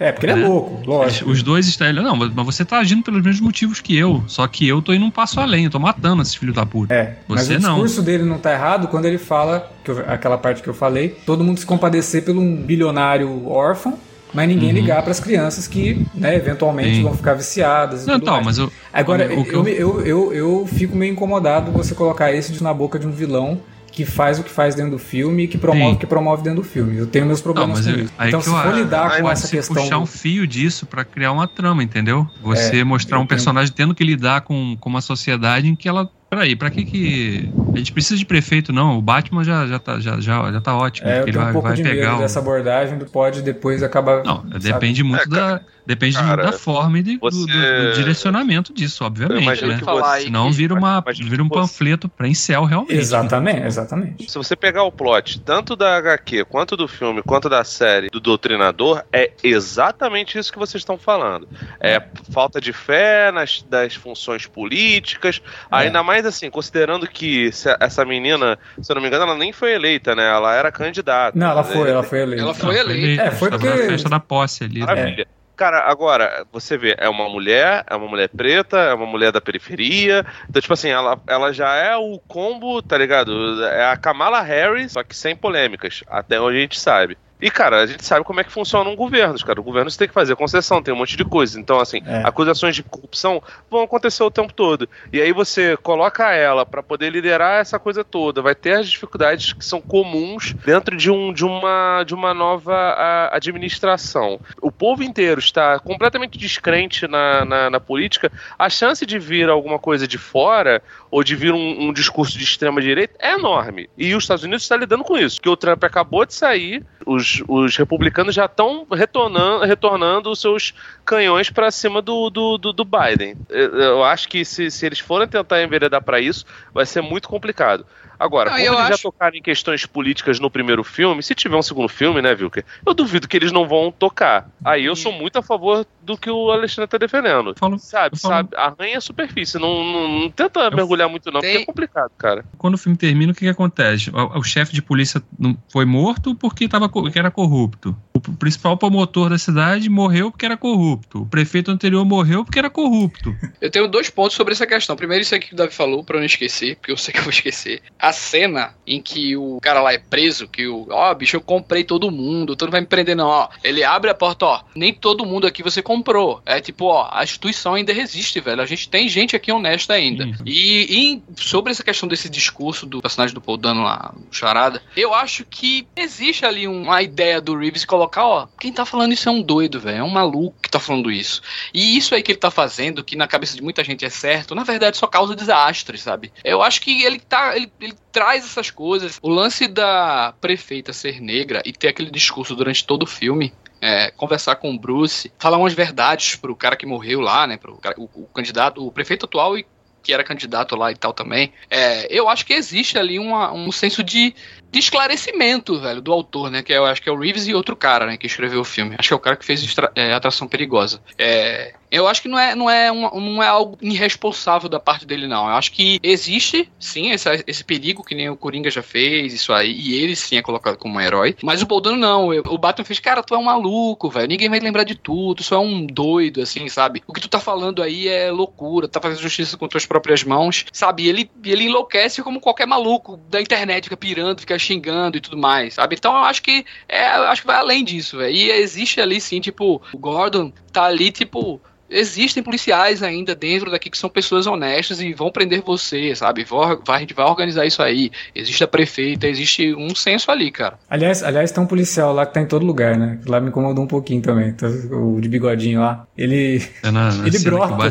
[0.00, 0.48] é, porque ele é É.
[0.48, 1.30] louco, lógico.
[1.30, 1.86] Os dois estão.
[1.86, 4.24] Ele, não, mas mas você tá agindo pelos mesmos motivos que eu.
[4.26, 6.92] Só que eu tô indo um passo além, eu tô matando esses filhos da puta.
[6.94, 7.74] É, mas Você o não.
[7.74, 11.44] discurso dele não tá errado quando ele fala, eu- aquela parte que eu falei, todo
[11.44, 13.98] mundo se compadecer pelo um bilionário órfão,
[14.32, 14.74] mas ninguém Uhum.
[14.74, 17.02] ligar para as crianças que, né, eventualmente Sim.
[17.02, 18.46] vão ficar viciadas e Não, tudo então, mais.
[18.46, 18.72] mas eu.
[18.92, 23.06] Agora, o eu, eu, eu, eu fico meio incomodado você colocar esse na boca de
[23.06, 23.60] um vilão
[24.04, 25.96] que faz o que faz dentro do filme e que promove Sim.
[25.96, 26.96] o que promove dentro do filme.
[26.96, 28.14] Eu tenho meus Não, problemas mas com eu- isso.
[28.18, 29.82] aí Então, que se eu for acho- lidar com essa se questão...
[29.82, 32.26] puxar um fio disso pra criar uma trama, entendeu?
[32.42, 35.88] Você É, mostrar um tenho- personagem tendo que lidar com, com uma sociedade em que
[35.88, 36.08] ela.
[36.30, 37.50] Peraí, pra que que.
[37.74, 38.96] A gente precisa de prefeito, não.
[38.98, 41.08] O Batman já, já, tá, já, já, já tá ótimo.
[41.08, 42.18] É, eu ele tenho um vai, pouco vai de pegar medo o.
[42.20, 44.22] dessa abordagem do pode depois acabar...
[44.24, 44.58] Não, sabe?
[44.60, 45.60] depende muito É, cara, da.
[45.86, 49.80] Depende cara, da forma e de- do, do- do você- direcionamento disso, obviamente, né?
[50.04, 52.94] aí Senão vira, uma, vira um você- panfleto pra incel realmente.
[52.94, 53.00] né?
[53.00, 54.30] Exatamente, exatamente.
[54.30, 58.20] Se você pegar o plot, tanto da HQ, quanto do filme, quanto da série do
[58.20, 61.48] Doutrinador, é exatamente isso que vocês estão falando.
[61.80, 62.00] É
[62.30, 65.40] falta de fé nas das funções políticas,
[65.72, 65.76] É.
[65.76, 67.50] ainda mais assim, considerando que
[67.80, 70.28] essa menina, se eu não me engano, ela nem foi eleita, né?
[70.28, 71.38] Ela era candidata.
[71.38, 71.68] Não, ela né?
[71.72, 72.42] foi, ela foi eleita.
[72.42, 73.22] Ela foi eleita.
[73.22, 74.80] É, foi porque- na festa da posse ali.
[74.80, 74.86] né?
[74.86, 75.26] Maravilha.
[75.56, 79.42] Cara, agora, você vê, é uma mulher, é uma mulher preta, é uma mulher da
[79.42, 80.24] periferia.
[80.48, 83.62] Então, tipo assim, ela, ela já é o combo, tá ligado?
[83.66, 87.18] É a Kamala Harris, só que sem polêmicas, até onde a gente sabe.
[87.40, 89.60] E, cara, a gente sabe como é que funcionam governos, cara.
[89.60, 91.58] O governo você tem que fazer concessão, tem um monte de coisa.
[91.58, 92.22] Então, assim, É.
[92.24, 94.88] acusações de corrupção vão acontecer o tempo todo.
[95.12, 98.42] E aí você coloca ela pra poder liderar essa coisa toda.
[98.42, 102.74] Vai ter as dificuldades que são comuns dentro de, um, de, uma, de uma nova
[102.74, 104.40] a, administração.
[104.60, 108.30] O povo inteiro está completamente descrente na, na, na política.
[108.58, 112.44] A chance de vir alguma coisa de fora ou de vir um, um discurso de
[112.44, 113.88] extrema direita é enorme.
[113.96, 115.36] E os Estados Unidos está lidando com isso.
[115.36, 120.40] Porque o Trump acabou de sair, os os, os republicanos já estão retornando, retornando os
[120.40, 123.36] seus canhões para cima do, do, do, do, Biden.
[123.48, 127.86] Eu acho que se, se eles forem tentar enveredar para isso, vai ser muito complicado.
[128.20, 128.88] Agora, como eles acho...
[128.90, 132.62] já tocaram em questões políticas no primeiro filme, se tiver um segundo filme, né, Vilker?
[132.84, 134.50] Eu duvido que eles não vão tocar.
[134.62, 137.54] Aí eu sou muito a favor do que o Alexandre tá defendendo.
[137.56, 138.50] Falo, sabe, sabe?
[138.54, 139.58] Arranha a superfície.
[139.58, 141.52] Não, não, não tenta eu mergulhar muito, não, tem...
[141.52, 142.44] porque é complicado, cara.
[142.58, 144.10] Quando o filme termina, o que, que acontece?
[144.10, 145.22] O, o chefe de polícia
[145.70, 147.96] foi morto porque, tava, porque era corrupto.
[148.28, 151.22] O principal promotor da cidade morreu porque era corrupto.
[151.22, 153.34] O prefeito anterior morreu porque era corrupto.
[153.60, 154.96] Eu tenho dois pontos sobre essa questão.
[154.96, 157.18] Primeiro, isso aqui que o Davi falou, pra eu não esquecer, porque eu sei que
[157.18, 157.82] eu vou esquecer.
[157.98, 161.40] A cena em que o cara lá é preso, que o, ó, oh, bicho, eu
[161.40, 163.48] comprei todo mundo, tu não vai me prender não, ó.
[163.62, 166.40] Ele abre a porta, ó, nem todo mundo aqui você comprou.
[166.46, 168.62] É tipo, ó, a instituição ainda resiste, velho.
[168.62, 170.30] A gente tem gente aqui honesta ainda.
[170.46, 175.12] E, e, sobre essa questão desse discurso do personagem do Paul Dano lá, Charada, eu
[175.14, 179.32] acho que existe ali uma ideia do Reeves colocar, ó, quem tá falando isso é
[179.32, 181.42] um doido, velho, é um maluco que tá falando isso.
[181.72, 184.54] E isso aí que ele tá fazendo, que na cabeça de muita gente é certo,
[184.54, 186.32] na verdade só causa desastres, sabe?
[186.44, 189.18] Eu acho que ele tá, ele, ele traz essas coisas.
[189.22, 194.10] O lance da prefeita ser negra e ter aquele discurso durante todo o filme é,
[194.10, 197.56] conversar com o Bruce, falar umas verdades pro cara que morreu lá, né?
[197.56, 199.66] Pro cara, o, o, candidato, o prefeito atual e
[200.02, 201.52] que era candidato lá e tal também.
[201.68, 204.34] É, eu acho que existe ali uma, um senso de
[204.70, 206.62] de esclarecimento, velho, do autor, né?
[206.62, 208.16] Que eu acho que é o Reeves e outro cara, né?
[208.16, 208.94] Que escreveu o filme.
[208.98, 211.00] Acho que é o cara que fez é, Atração Perigosa.
[211.18, 215.04] É, eu acho que não é, não, é um, não é algo irresponsável da parte
[215.04, 215.46] dele, não.
[215.46, 219.52] Eu acho que existe, sim, esse, esse perigo que nem o Coringa já fez, isso
[219.52, 221.36] aí, e ele sim é colocado como um herói.
[221.42, 222.28] Mas o Boldano não.
[222.28, 224.28] O Batman fez, cara, tu é um maluco, velho.
[224.28, 227.02] Ninguém vai lembrar de tudo, tu só é um doido, assim, sabe?
[227.06, 230.66] O que tu tá falando aí é loucura, tá fazendo justiça com tuas próprias mãos,
[230.72, 231.08] sabe?
[231.08, 235.74] Ele, ele enlouquece como qualquer maluco da internet, fica pirando, fica xingando e tudo mais,
[235.74, 235.96] sabe?
[235.96, 238.34] Então eu acho que é, acho que vai além disso, velho.
[238.34, 241.60] E existe ali sim, tipo, o Gordon tá ali, tipo,
[241.90, 246.44] existem policiais ainda dentro daqui que são pessoas honestas e vão prender você, sabe?
[246.44, 248.10] Vai, a gente vai organizar isso aí.
[248.34, 250.78] Existe a prefeita, existe um senso ali, cara.
[250.88, 253.18] Aliás, aliás, tem um policial lá que tá em todo lugar, né?
[253.26, 254.52] Lá me incomodou um pouquinho também.
[254.52, 256.06] Tá, o de bigodinho lá.
[256.16, 256.62] Ele.
[256.82, 257.90] É na, na ele brota.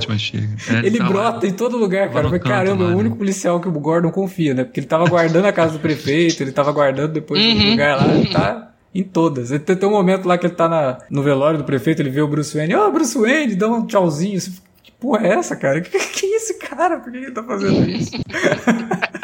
[0.70, 1.52] É, ele tá brota lá.
[1.52, 2.30] em todo lugar, cara.
[2.30, 3.20] Mas, caramba, lá, é o único né?
[3.20, 4.64] policial que o Gordon confia, né?
[4.64, 7.58] Porque ele tava guardando a casa do prefeito, ele tava guardando depois uhum.
[7.58, 8.14] do lugar lá.
[8.14, 9.50] Ele tá em todas.
[9.50, 12.22] Tem, tem um momento lá que ele tá na, no velório do prefeito, ele vê
[12.22, 14.40] o Bruce Wayne, oh, Bruce Wayne, dá um tchauzinho.
[14.84, 15.82] Que porra é essa, cara?
[15.82, 17.00] Que, que é esse cara?
[17.00, 18.12] Por que ele tá fazendo isso?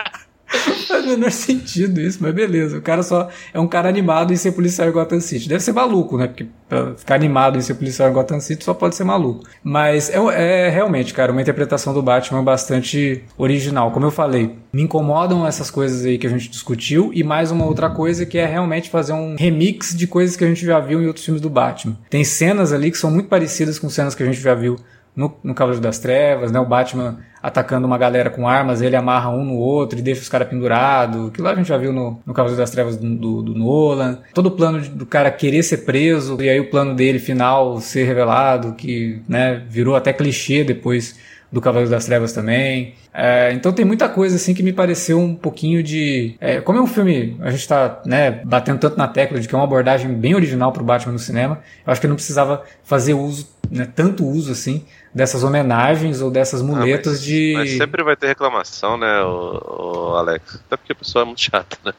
[0.95, 2.77] faz o menor sentido isso, mas beleza.
[2.77, 5.49] O cara só é um cara animado em ser policial em Gotham City.
[5.49, 6.27] Deve ser maluco, né?
[6.27, 9.43] Porque pra ficar animado em ser policial em Gotham City só pode ser maluco.
[9.63, 10.17] Mas é,
[10.65, 13.91] é realmente, cara, uma interpretação do Batman bastante original.
[13.91, 17.65] Como eu falei, me incomodam essas coisas aí que a gente discutiu e mais uma
[17.65, 21.01] outra coisa que é realmente fazer um remix de coisas que a gente já viu
[21.01, 21.97] em outros filmes do Batman.
[22.09, 24.77] Tem cenas ali que são muito parecidas com cenas que a gente já viu
[25.15, 26.59] no, no Cavaleiro das Trevas, né?
[26.59, 30.29] O Batman atacando uma galera com armas, ele amarra um no outro e deixa os
[30.29, 31.31] caras pendurados.
[31.31, 34.19] Que lá a gente já viu no, no Cavaleiro das Trevas do, do, do Nolan.
[34.33, 37.79] Todo o plano de, do cara querer ser preso e aí o plano dele final
[37.79, 41.15] ser revelado, que né, virou até clichê depois
[41.51, 42.95] do Cavaleiro das Trevas também.
[43.13, 46.35] É, então tem muita coisa assim que me pareceu um pouquinho de.
[46.39, 49.55] É, como é um filme, a gente tá né, batendo tanto na tecla de que
[49.55, 53.13] é uma abordagem bem original pro Batman no cinema, eu acho que não precisava fazer
[53.13, 54.83] uso, né, tanto uso assim,
[55.15, 57.53] dessas homenagens ou dessas ah, muletas ah, mas, de.
[57.55, 60.59] Mas sempre vai ter reclamação, né, o, o, Alex?
[60.67, 61.93] Até porque a pessoa é muito chata, né?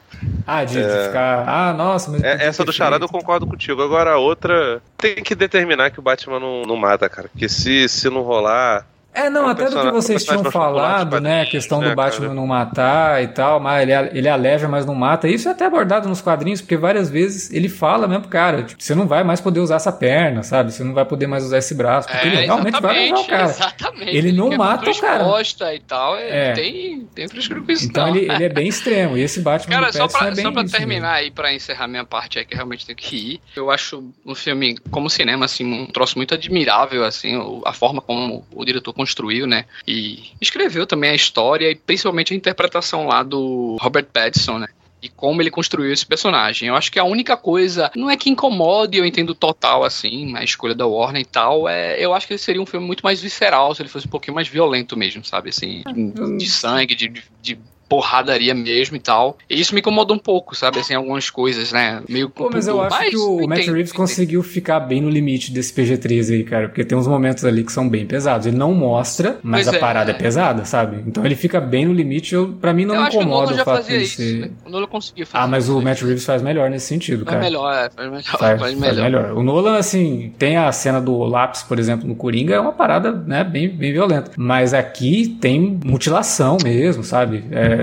[0.45, 0.83] Ah, de, é...
[0.83, 1.49] de ficar.
[1.49, 2.21] Ah, nossa, mas.
[2.21, 3.81] É, essa do charada eu concordo contigo.
[3.81, 7.27] Agora a outra tem que determinar que o Batman não, não mata, cara.
[7.27, 8.85] Porque se, se não rolar
[9.17, 11.41] é, não, é até do que vocês tinham falado, né?
[11.41, 12.33] A questão do Batman cara.
[12.35, 15.27] não matar e tal, mas ele, ele aleva, mas não mata.
[15.27, 18.93] Isso é até abordado nos quadrinhos, porque várias vezes ele fala mesmo, cara, tipo, você
[18.93, 20.71] não vai mais poder usar essa perna, sabe?
[20.71, 23.25] Você não vai poder mais usar esse braço, porque é, ele realmente vai levar o
[23.25, 23.43] cara.
[23.45, 24.09] Exatamente.
[24.09, 25.25] Ele, ele não mata o cara.
[25.73, 26.53] e tal, é.
[26.53, 27.85] tem, tem frescura com isso.
[27.85, 30.61] Então ele, ele, é bem extremo, e esse Batman Cara, só pra, é só pra
[30.61, 34.03] isso, terminar aí, pra encerrar minha parte aí, que realmente tenho que ir, eu acho
[34.23, 37.33] um filme, como cinema, assim, um troço muito admirável, assim,
[37.65, 39.65] a forma como o diretor construiu, né?
[39.87, 44.67] E escreveu também a história e principalmente a interpretação lá do Robert Pattinson, né?
[44.99, 46.69] e como ele construiu esse personagem.
[46.69, 50.43] Eu acho que a única coisa, não é que incomode, eu entendo total, assim, a
[50.43, 53.21] escolha da Warner e tal, é, eu acho que ele seria um filme muito mais
[53.21, 57.23] visceral se ele fosse um pouquinho mais violento mesmo, sabe, assim, de, de sangue, de,
[57.43, 59.37] de porradaria mesmo e tal.
[59.49, 60.79] E isso me incomodou um pouco, sabe?
[60.79, 62.01] Assim, algumas coisas, né?
[62.07, 65.73] Meio Pô, mas eu acho que o Matt Reeves conseguiu ficar bem no limite desse
[65.73, 66.67] PG-13 aí, cara.
[66.67, 68.47] Porque tem uns momentos ali que são bem pesados.
[68.47, 70.15] Ele não mostra, mas pois a é, parada é.
[70.15, 70.17] é.
[70.17, 71.03] pesada, sabe?
[71.07, 72.33] Então ele fica bem no limite.
[72.35, 74.23] Eu, pra mim não eu me incomoda o, o fato de ser...
[74.23, 74.49] Isso, né?
[74.65, 77.45] O Nolan conseguiu fazer Ah, mas o Matt Reeves faz melhor nesse sentido, faz cara.
[77.45, 78.95] Melhor, é, faz melhor, faz, faz melhor.
[78.95, 79.31] Faz melhor.
[79.33, 83.11] O Nolan, assim, tem a cena do lápis, por exemplo, no Coringa, é uma parada,
[83.11, 84.31] né, bem, bem violenta.
[84.35, 87.43] Mas aqui tem mutilação mesmo, sabe?
[87.51, 87.76] É,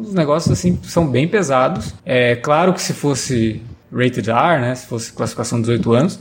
[0.00, 1.94] os negócios, assim, são bem pesados.
[2.04, 3.62] É claro que se fosse
[3.94, 6.20] rated R, né, se fosse classificação 18 anos,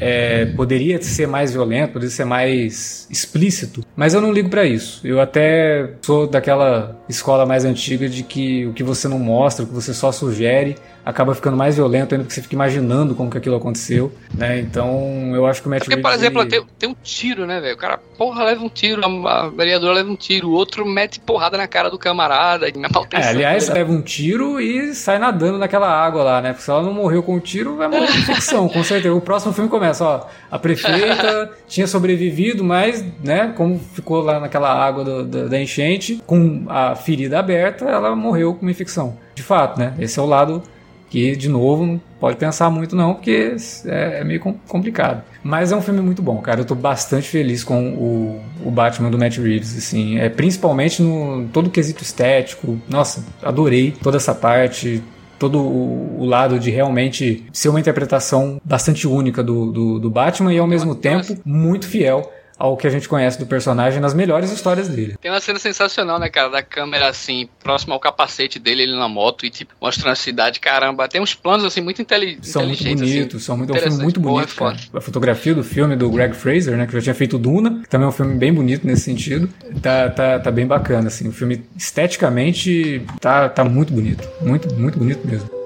[0.00, 5.06] é, poderia ser mais violento, poderia ser mais explícito, mas eu não ligo para isso.
[5.06, 9.68] Eu até sou daquela escola mais antiga de que o que você não mostra, o
[9.68, 13.38] que você só sugere, acaba ficando mais violento ainda porque você fica imaginando como que
[13.38, 14.60] aquilo aconteceu, né?
[14.60, 16.50] Então eu acho que o Matt é porque, por exemplo, ele...
[16.50, 17.74] tem, tem, um tiro, né, velho?
[17.74, 21.56] O cara, porra, leva um tiro, a vereadora leva um tiro, o outro mete porrada
[21.56, 22.68] na cara do camarada.
[22.68, 26.50] É, aliás, leva um tiro e sai nadando naquela água lá, né?
[26.52, 29.14] Porque se ela não morreu com o tiro, vai morrer de infecção, com certeza.
[29.14, 34.72] O próximo filme começa, ó, a prefeita tinha sobrevivido, mas, né, como ficou lá naquela
[34.72, 39.16] água do, do, da enchente, com a ferida aberta, ela morreu com uma infecção.
[39.34, 39.94] De fato, né?
[39.98, 40.62] Esse é o lado
[41.10, 45.24] que, de novo, não pode pensar muito não, porque é, é, meio complicado.
[45.42, 46.60] Mas é um filme muito bom, cara.
[46.60, 50.18] Eu tô bastante feliz com o, o Batman do Matt Reeves, assim.
[50.18, 52.80] É, principalmente no todo o quesito estético.
[52.88, 55.02] Nossa, adorei toda essa parte
[55.38, 60.58] todo o, lado de realmente ser uma interpretação bastante única do, do, do Batman e
[60.58, 62.30] ao mesmo tempo muito fiel
[62.60, 65.16] ao que a gente conhece do personagem nas melhores histórias dele.
[65.18, 69.08] Tem uma cena sensacional, né, cara, da câmera assim, próximo ao capacete dele, ele na
[69.08, 72.50] moto e tipo, mostrando a cidade, caramba, tem uns planos assim muito são inteligentes.
[72.50, 74.82] São muito bonitos, assim, são muito, é um filme muito bonito, Boa, cara.
[74.92, 78.04] A fotografia do filme do Greg Fraser, né, que já tinha feito Duna, que também
[78.04, 79.48] é um filme bem bonito nesse sentido,
[79.80, 84.98] tá, tá, tá bem bacana, assim, o filme esteticamente tá, tá muito bonito, muito, muito
[84.98, 85.59] bonito mesmo.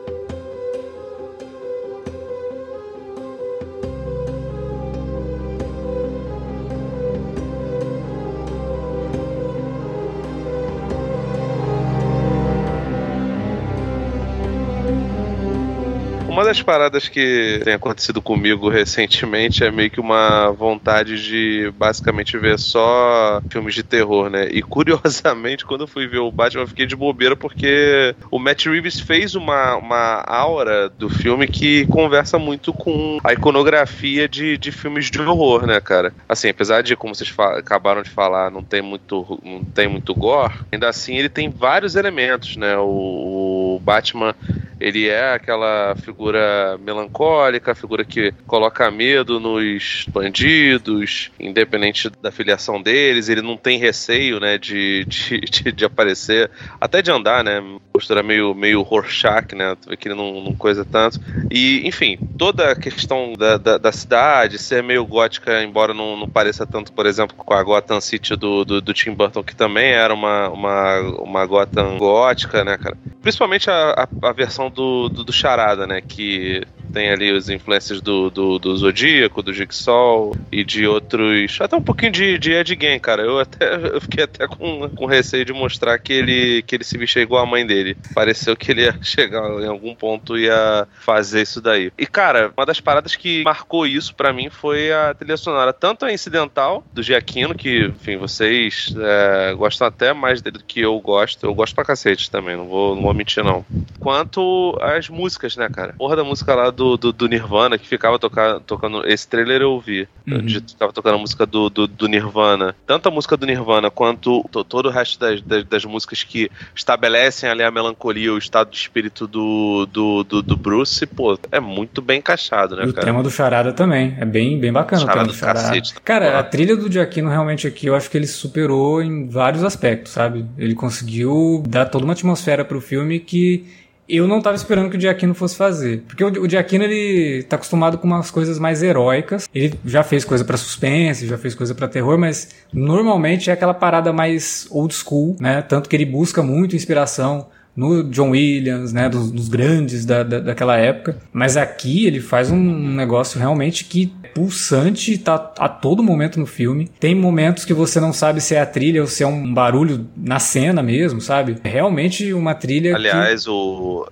[16.55, 22.61] Das paradas que tem acontecido comigo recentemente é meio que uma vontade de basicamente ver
[22.61, 24.47] só filmes de terror, né?
[24.53, 28.67] E curiosamente, quando eu fui ver o Batman, eu fiquei de bobeira porque o Matt
[28.67, 34.71] Reeves fez uma, uma aura do filme que conversa muito com a iconografia de, de
[34.71, 36.15] filmes de horror, né, cara?
[36.29, 40.55] Assim, apesar de, como vocês acabaram de falar, não tem muito, não tem muito gore,
[40.71, 42.77] ainda assim ele tem vários elementos, né?
[42.79, 44.37] O, o Batman
[44.81, 46.44] ele é aquela figura
[46.81, 54.41] melancólica, figura que coloca medo nos bandidos, independente da filiação deles, ele não tem receio,
[54.41, 59.77] né, de, de, de, de aparecer, até de andar, né, postura meio, meio Rorschach, né,
[59.99, 61.21] que ele não, não coisa tanto,
[61.51, 66.29] e, enfim, toda a questão da, da, da cidade, ser meio gótica, embora não, não
[66.29, 69.93] pareça tanto, por exemplo, com a Gotham City do, do, do Tim Burton, que também
[69.93, 75.25] era uma, uma, uma Gotham gótica, né, cara, principalmente a, a, a versão do, do,
[75.25, 76.03] do Charada, né?
[76.03, 76.74] Que Yeah.
[76.93, 81.59] Tem ali as influências do, do, do Zodíaco, do Jigsaw e de outros.
[81.61, 83.23] Até um pouquinho de, de Ed Gein, cara.
[83.23, 86.97] Eu até eu fiquei até com, com receio de mostrar que ele, que ele se
[86.99, 87.97] vestia igual a mãe dele.
[88.15, 91.93] Pareceu que ele ia chegar em algum ponto e ia fazer isso daí.
[91.99, 96.05] E, cara, uma das paradas que marcou isso para mim foi a trilha sonora, tanto
[96.05, 100.99] a incidental do Giaquino, que, enfim, vocês é, gostam até mais dele do que eu
[101.01, 101.47] gosto.
[101.47, 103.65] Eu gosto pra cacete também, não vou, não vou mentir, não.
[103.99, 105.93] Quanto as músicas, né, cara?
[105.95, 109.07] Porra da música lá do do, do, Nirvana que ficava tocar, tocando.
[109.07, 110.09] Esse trailer eu ouvi.
[110.27, 110.47] Uhum.
[110.49, 112.75] Ficava tocando a música do, do, do, Nirvana.
[112.87, 117.49] Tanto a música do Nirvana quanto todo o resto das, das, das, músicas que estabelecem
[117.49, 122.03] ali a melancolia, o estado de espírito do, do, do, do Bruce, pô, é muito
[122.03, 123.03] bem encaixado, né, e cara?
[123.03, 124.17] O tema do Charada também.
[124.19, 125.61] É bem, bem bacana Charada o tema do Charada.
[125.61, 129.29] Cacete, tá cara, a trilha do Giacchino realmente aqui, eu acho que ele superou em
[129.29, 130.45] vários aspectos, sabe?
[130.59, 135.01] Ele conseguiu dar toda uma atmosfera pro filme que eu não estava esperando que o
[135.01, 136.03] Giacchino fosse fazer.
[136.07, 139.49] Porque o, o ele tá acostumado com umas coisas mais heróicas.
[139.55, 143.75] Ele já fez coisa para suspense, já fez coisa para terror, mas normalmente é aquela
[143.75, 145.63] parada mais old school, né?
[145.63, 150.39] Tanto que ele busca muito inspiração no John Williams, né, dos, dos grandes da, da,
[150.39, 151.17] daquela época.
[151.33, 156.47] Mas aqui ele faz um negócio realmente que pulsante e tá a todo momento no
[156.47, 156.89] filme.
[156.99, 160.07] Tem momentos que você não sabe se é a trilha ou se é um barulho
[160.17, 161.57] na cena mesmo, sabe?
[161.63, 162.95] É realmente uma trilha.
[162.97, 163.51] Aliás, que...
[163.51, 164.07] o,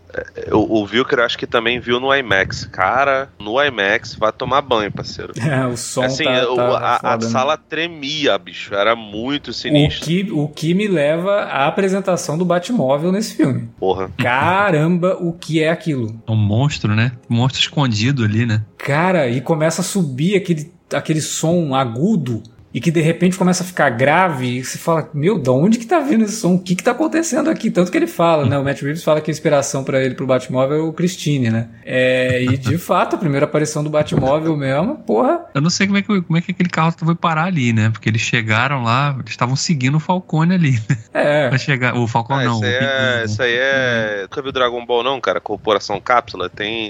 [0.53, 2.65] o, o Vilker acho que também viu no IMAX.
[2.67, 5.33] Cara, no IMAX vai tomar banho, parceiro.
[5.53, 7.27] É, o som assim, tá, o, tá a, foda, a né?
[7.27, 8.75] sala tremia, bicho.
[8.75, 10.03] Era muito sinistro.
[10.03, 13.69] O que, o que me leva à apresentação do Batmóvel nesse filme.
[13.79, 14.11] Porra.
[14.17, 16.15] Caramba, o que é aquilo?
[16.27, 17.13] É um monstro, né?
[17.29, 18.63] Um monstro escondido ali, né?
[18.79, 22.43] Cara, e começa a subir aquele, aquele som agudo
[22.75, 25.85] e que de repente começa a ficar grave e você fala, meu, de onde que
[25.85, 26.55] tá vindo esse som?
[26.55, 27.71] O que que tá acontecendo aqui?
[27.71, 28.59] Tanto que ele fala, né?
[28.59, 31.69] O Matt Reeves fala que a inspiração para ele pro Batmóvel é o Christine, né?
[31.85, 35.45] É, e de fato, a primeira aparição do Batmóvel mesmo, porra.
[35.55, 37.91] Eu não sei como é que, como é que aquele carro foi parar ali, né?
[37.91, 40.81] Porque eles chegaram lá, eles estavam seguindo o Falcone ali.
[40.89, 40.97] né?
[41.13, 41.49] É.
[41.51, 42.55] Pra chegar, o Falcone Ah, não.
[42.57, 44.23] isso, aí é, isso aí é.
[44.23, 45.43] Nunca viu Dragon Ball, não, cara?
[45.43, 46.49] Corporação Cápsula.
[46.49, 46.89] Tem.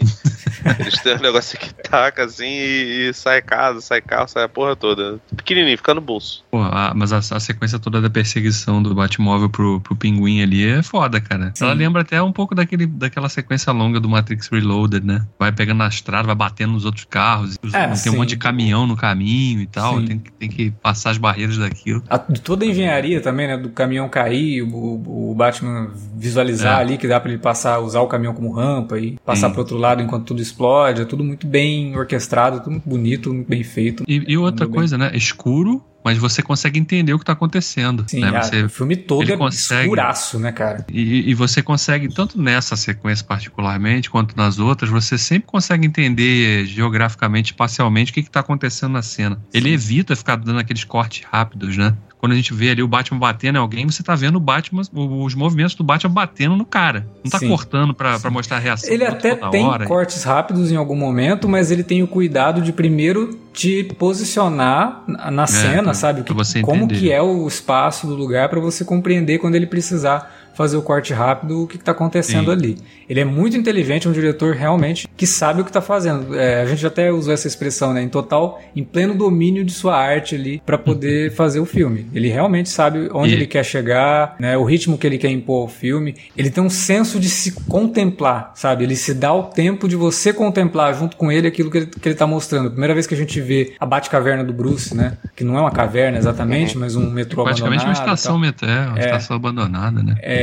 [0.78, 4.48] Eles têm um negócio que taca assim e, e sai casa, sai carro, sai a
[4.48, 5.20] porra toda.
[5.36, 6.44] Pequenininho, fica no bolso.
[6.50, 10.64] Pô, a- mas a, a sequência toda da perseguição do Batmóvel pro, pro pinguim ali
[10.66, 11.52] é foda, cara.
[11.54, 11.64] Sim.
[11.64, 15.26] Ela lembra até um pouco daquele, daquela sequência longa do Matrix Reloaded, né?
[15.38, 17.56] Vai pegando na estrada, vai batendo nos outros carros.
[17.62, 18.10] os- É, tem sim.
[18.10, 20.02] um monte de caminhão no caminho e tal.
[20.04, 22.02] Tem, que- tem que passar as barreiras daquilo.
[22.08, 23.56] A- de toda a engenharia também, né?
[23.56, 26.80] Do caminhão cair, o, o Batman visualizar É.
[26.80, 29.52] ali que dá pra ele passar, usar o caminhão como rampa e passar Sim.
[29.52, 31.02] pro outro lado enquanto tudo explode.
[31.02, 34.04] É tudo muito bem orquestrado, tudo muito bonito, muito bem feito.
[34.06, 34.74] E, e outra bem.
[34.74, 35.10] coisa, né?
[35.14, 38.04] Escuro, mas você consegue entender o que tá acontecendo.
[38.08, 38.32] Sim, né?
[38.34, 39.82] ah, Você o filme todo ele é consegue.
[39.82, 40.84] escuraço, né, cara?
[40.90, 46.64] E, e você consegue, tanto nessa sequência particularmente, quanto nas outras, você sempre consegue entender
[46.66, 49.40] geograficamente, espacialmente, o que está acontecendo na cena.
[49.52, 51.94] Ele evita ficar dando aqueles cortes rápidos, né?
[52.22, 54.82] Quando a gente vê ali o Batman batendo em alguém, você tá vendo o Batman,
[54.94, 57.04] os movimentos do Batman batendo no cara.
[57.24, 57.48] Não tá Sim.
[57.48, 58.88] cortando pra, pra mostrar a reação.
[58.88, 59.86] Ele até tem hora.
[59.86, 65.30] cortes rápidos em algum momento, mas ele tem o cuidado de primeiro te posicionar na
[65.32, 66.22] na cena, pra- sabe?
[66.22, 70.41] Que- você como que é o espaço do lugar para você compreender quando ele precisar
[70.54, 72.52] fazer o corte rápido o que está acontecendo Sim.
[72.52, 72.78] ali.
[73.08, 76.34] Ele é muito inteligente, é um diretor realmente que sabe o que está fazendo.
[76.38, 78.02] É, a gente até usou essa expressão, né?
[78.02, 82.06] Em total, em pleno domínio de sua arte ali para poder fazer o filme.
[82.14, 84.56] Ele realmente sabe onde E- ele quer chegar, né?
[84.56, 86.14] O ritmo que ele quer impor ao filme.
[86.36, 87.52] Ele tem um senso de se
[87.86, 88.84] contemplar, sabe?
[88.84, 92.08] Ele se dá o tempo de você contemplar junto com ele aquilo que ele, que
[92.08, 92.70] ele tá mostrando.
[92.70, 95.18] Primeira vez que a gente vê a Batcaverna do Bruce, né?
[95.36, 98.40] Que não é uma caverna exatamente, mas um metrô Praticamente uma abandonado e estação tal.
[98.40, 100.14] metrô, uma estação abandonada, né?
[100.22, 100.41] É,